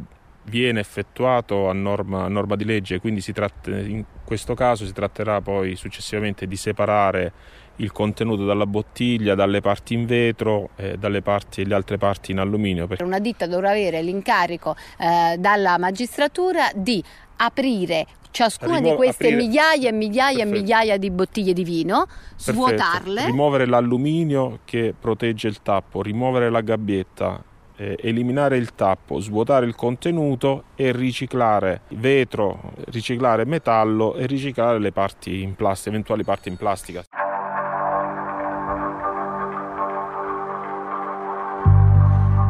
viene 0.46 0.80
effettuato 0.80 1.70
a 1.70 1.74
norma, 1.74 2.24
a 2.24 2.28
norma, 2.28 2.56
di 2.56 2.66
legge, 2.66 3.00
quindi 3.00 3.22
tratta, 3.34 3.72
in 3.72 4.04
questo 4.24 4.54
caso 4.54 4.86
si 4.86 4.94
tratterà 4.94 5.42
poi 5.42 5.76
successivamente 5.76 6.48
di 6.48 6.56
separare 6.56 7.32
il 7.78 7.92
contenuto 7.92 8.46
dalla 8.46 8.66
bottiglia, 8.66 9.36
dalle 9.36 9.62
parti 9.62 9.94
in 9.94 10.06
vetro 10.06 10.70
e 10.76 10.98
dalle 10.98 11.22
parti, 11.22 11.66
le 11.66 11.76
altre 11.76 11.98
parti 11.98 12.32
in 12.32 12.40
alluminio. 12.40 12.88
Una 13.00 13.20
ditta 13.20 13.48
dovrà 13.48 13.72
avere 13.72 14.02
l'incarico 14.02 14.76
eh, 14.98 15.38
dalla 15.38 15.78
magistratura 15.78 16.70
di 16.74 17.04
aprire 17.38 18.06
ciascuna 18.32 18.78
Rimo- 18.78 18.90
di 18.90 18.96
queste 18.96 19.28
aprire... 19.28 19.42
migliaia 19.42 19.90
e 19.90 19.92
migliaia 19.94 20.44
e 20.44 20.46
migliaia 20.46 20.98
di 20.98 21.10
bottiglie 21.10 21.54
di 21.54 21.64
vino, 21.64 22.06
Perfetto. 22.06 22.52
svuotarle. 22.52 23.26
Rimuovere 23.26 23.66
l'alluminio 23.66 24.60
che 24.66 24.94
protegge 25.00 25.48
il 25.48 25.62
tappo, 25.62 26.02
rimuovere 26.02 26.50
la 26.50 26.62
gabbietta, 26.62 27.42
eh, 27.78 27.98
eliminare 28.02 28.58
il 28.58 28.74
tappo, 28.76 29.20
svuotare 29.20 29.66
il 29.66 29.76
contenuto 29.76 30.66
e 30.76 30.92
riciclare 30.92 31.82
vetro, 31.90 32.74
riciclare 32.88 33.46
metallo 33.46 34.16
e 34.16 34.26
riciclare 34.26 34.80
le 34.80 34.92
parti 34.92 35.42
in 35.42 35.56
plastica, 35.56 35.90
eventuali 35.90 36.24
parti 36.24 36.50
in 36.50 36.58
plastica. 36.58 37.04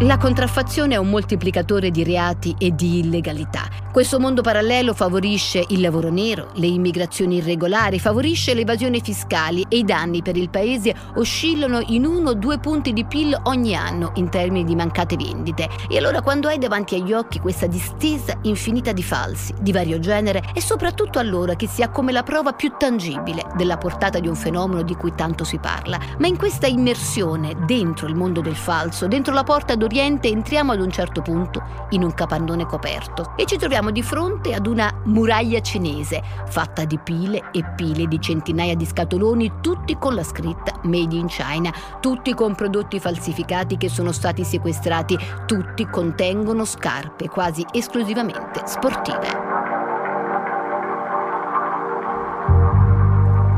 La 0.02 0.18
contraffazione 0.18 0.96
è 0.96 0.98
un 0.98 1.10
moltiplicatore 1.10 1.90
di 1.90 2.04
reati 2.04 2.54
e 2.58 2.76
di 2.76 3.00
illegalità. 3.00 3.70
Questo 3.94 4.20
mondo 4.20 4.42
parallelo 4.42 4.94
favorisce 4.94 5.64
il 5.70 5.80
lavoro 5.80 6.10
nero, 6.10 6.50
le 6.56 6.68
immigrazioni 6.68 7.38
irregolari, 7.38 7.98
favorisce 7.98 8.54
le 8.54 8.62
evasioni 8.62 9.00
fiscali 9.00 9.66
e 9.70 9.78
i 9.78 9.86
danni 9.86 10.22
per 10.22 10.36
il 10.36 10.50
paese 10.50 10.94
oscillano 11.16 11.82
in 11.88 12.06
uno 12.06 12.32
o 12.32 12.34
due 12.34 12.60
punti 12.60 12.92
di 12.92 13.06
PIL 13.06 13.40
ogni 13.44 13.74
anno 13.74 14.12
in 14.16 14.28
termini 14.30 14.66
di 14.66 14.76
mancate 14.76 15.16
vendite. 15.16 15.70
E 15.88 15.98
allora 15.98 16.22
quando 16.22 16.50
hai 16.50 16.58
davanti 16.58 16.96
agli 16.96 17.14
occhi 17.14 17.40
questa 17.40 17.68
distesa 17.68 18.38
infinita 18.42 18.92
di 18.92 19.02
falsi, 19.02 19.54
di 19.62 19.72
vario 19.72 20.00
genere, 20.00 20.44
è 20.54 20.60
soprattutto 20.60 21.20
allora 21.20 21.56
che 21.56 21.68
si 21.68 21.84
ha 21.84 21.90
come 21.90 22.12
la 22.12 22.24
prova 22.24 22.52
più 22.52 22.74
tangibile 22.78 23.46
della 23.56 23.78
portata 23.78 24.20
di 24.20 24.28
un 24.28 24.36
fenomeno 24.36 24.82
di 24.82 24.96
cui 24.96 25.14
tanto 25.16 25.46
si 25.46 25.58
parla. 25.58 25.98
Ma 26.18 26.28
in 26.28 26.36
questa 26.36 26.68
immersione 26.68 27.56
dentro 27.66 28.08
il 28.08 28.16
mondo 28.16 28.42
del 28.42 28.58
falso, 28.58 29.08
dentro 29.08 29.34
la 29.34 29.44
porta 29.44 29.76
d'Oriente, 29.86 30.28
entriamo 30.30 30.72
ad 30.72 30.82
un 30.82 30.90
certo 30.90 31.22
punto 31.22 31.62
in 31.90 32.04
un 32.04 32.14
capannone 32.14 32.66
coperto 32.66 33.34
e 33.36 33.46
ci 33.46 33.58
troviamo 33.58 33.92
di 33.92 34.02
fronte 34.02 34.54
ad 34.56 34.66
una 34.66 34.92
muraglia 35.06 35.62
cinese 35.62 36.24
fatta 36.48 36.86
di 36.86 36.98
pile 36.98 37.52
e 37.52 37.64
pile 37.76 38.08
di 38.08 38.20
centinaia 38.20 38.76
di 38.76 38.86
scatoloni, 38.86 39.54
tutti 39.62 39.96
con 39.98 40.16
la 40.16 40.24
scritta 40.24 40.80
Made 40.84 41.16
in 41.16 41.28
China, 41.28 41.72
tutti 42.02 42.34
con 42.34 42.56
prodotti 42.56 43.00
falsificati 43.00 43.78
che 43.78 43.90
sono 43.90 44.12
stati 44.12 44.44
sequestrati, 44.44 45.18
tutti 45.46 45.88
contengono 45.88 46.66
scarpe 46.66 47.30
quasi 47.30 47.64
esclusivamente 47.72 48.62
sportive. 48.66 49.54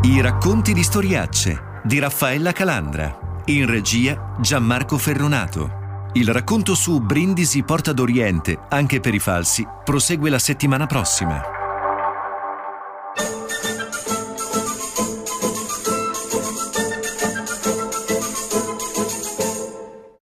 I 0.02 0.22
racconti 0.22 0.74
di 0.74 0.84
storiacce 0.84 1.82
di 1.84 2.00
Raffaella 2.00 2.52
Calandra. 2.52 3.26
In 3.46 3.66
regia 3.66 4.34
Gianmarco 4.42 4.98
Ferronato. 4.98 5.77
Il 6.18 6.34
racconto 6.34 6.74
su 6.74 7.00
Brindisi 7.00 7.62
Porta 7.62 7.94
d'Oriente, 7.94 8.58
anche 8.70 9.00
per 9.00 9.14
i 9.14 9.20
falsi, 9.20 9.64
prosegue 9.84 10.32
la 10.32 10.40
settimana 10.40 10.88
prossima. 10.88 11.57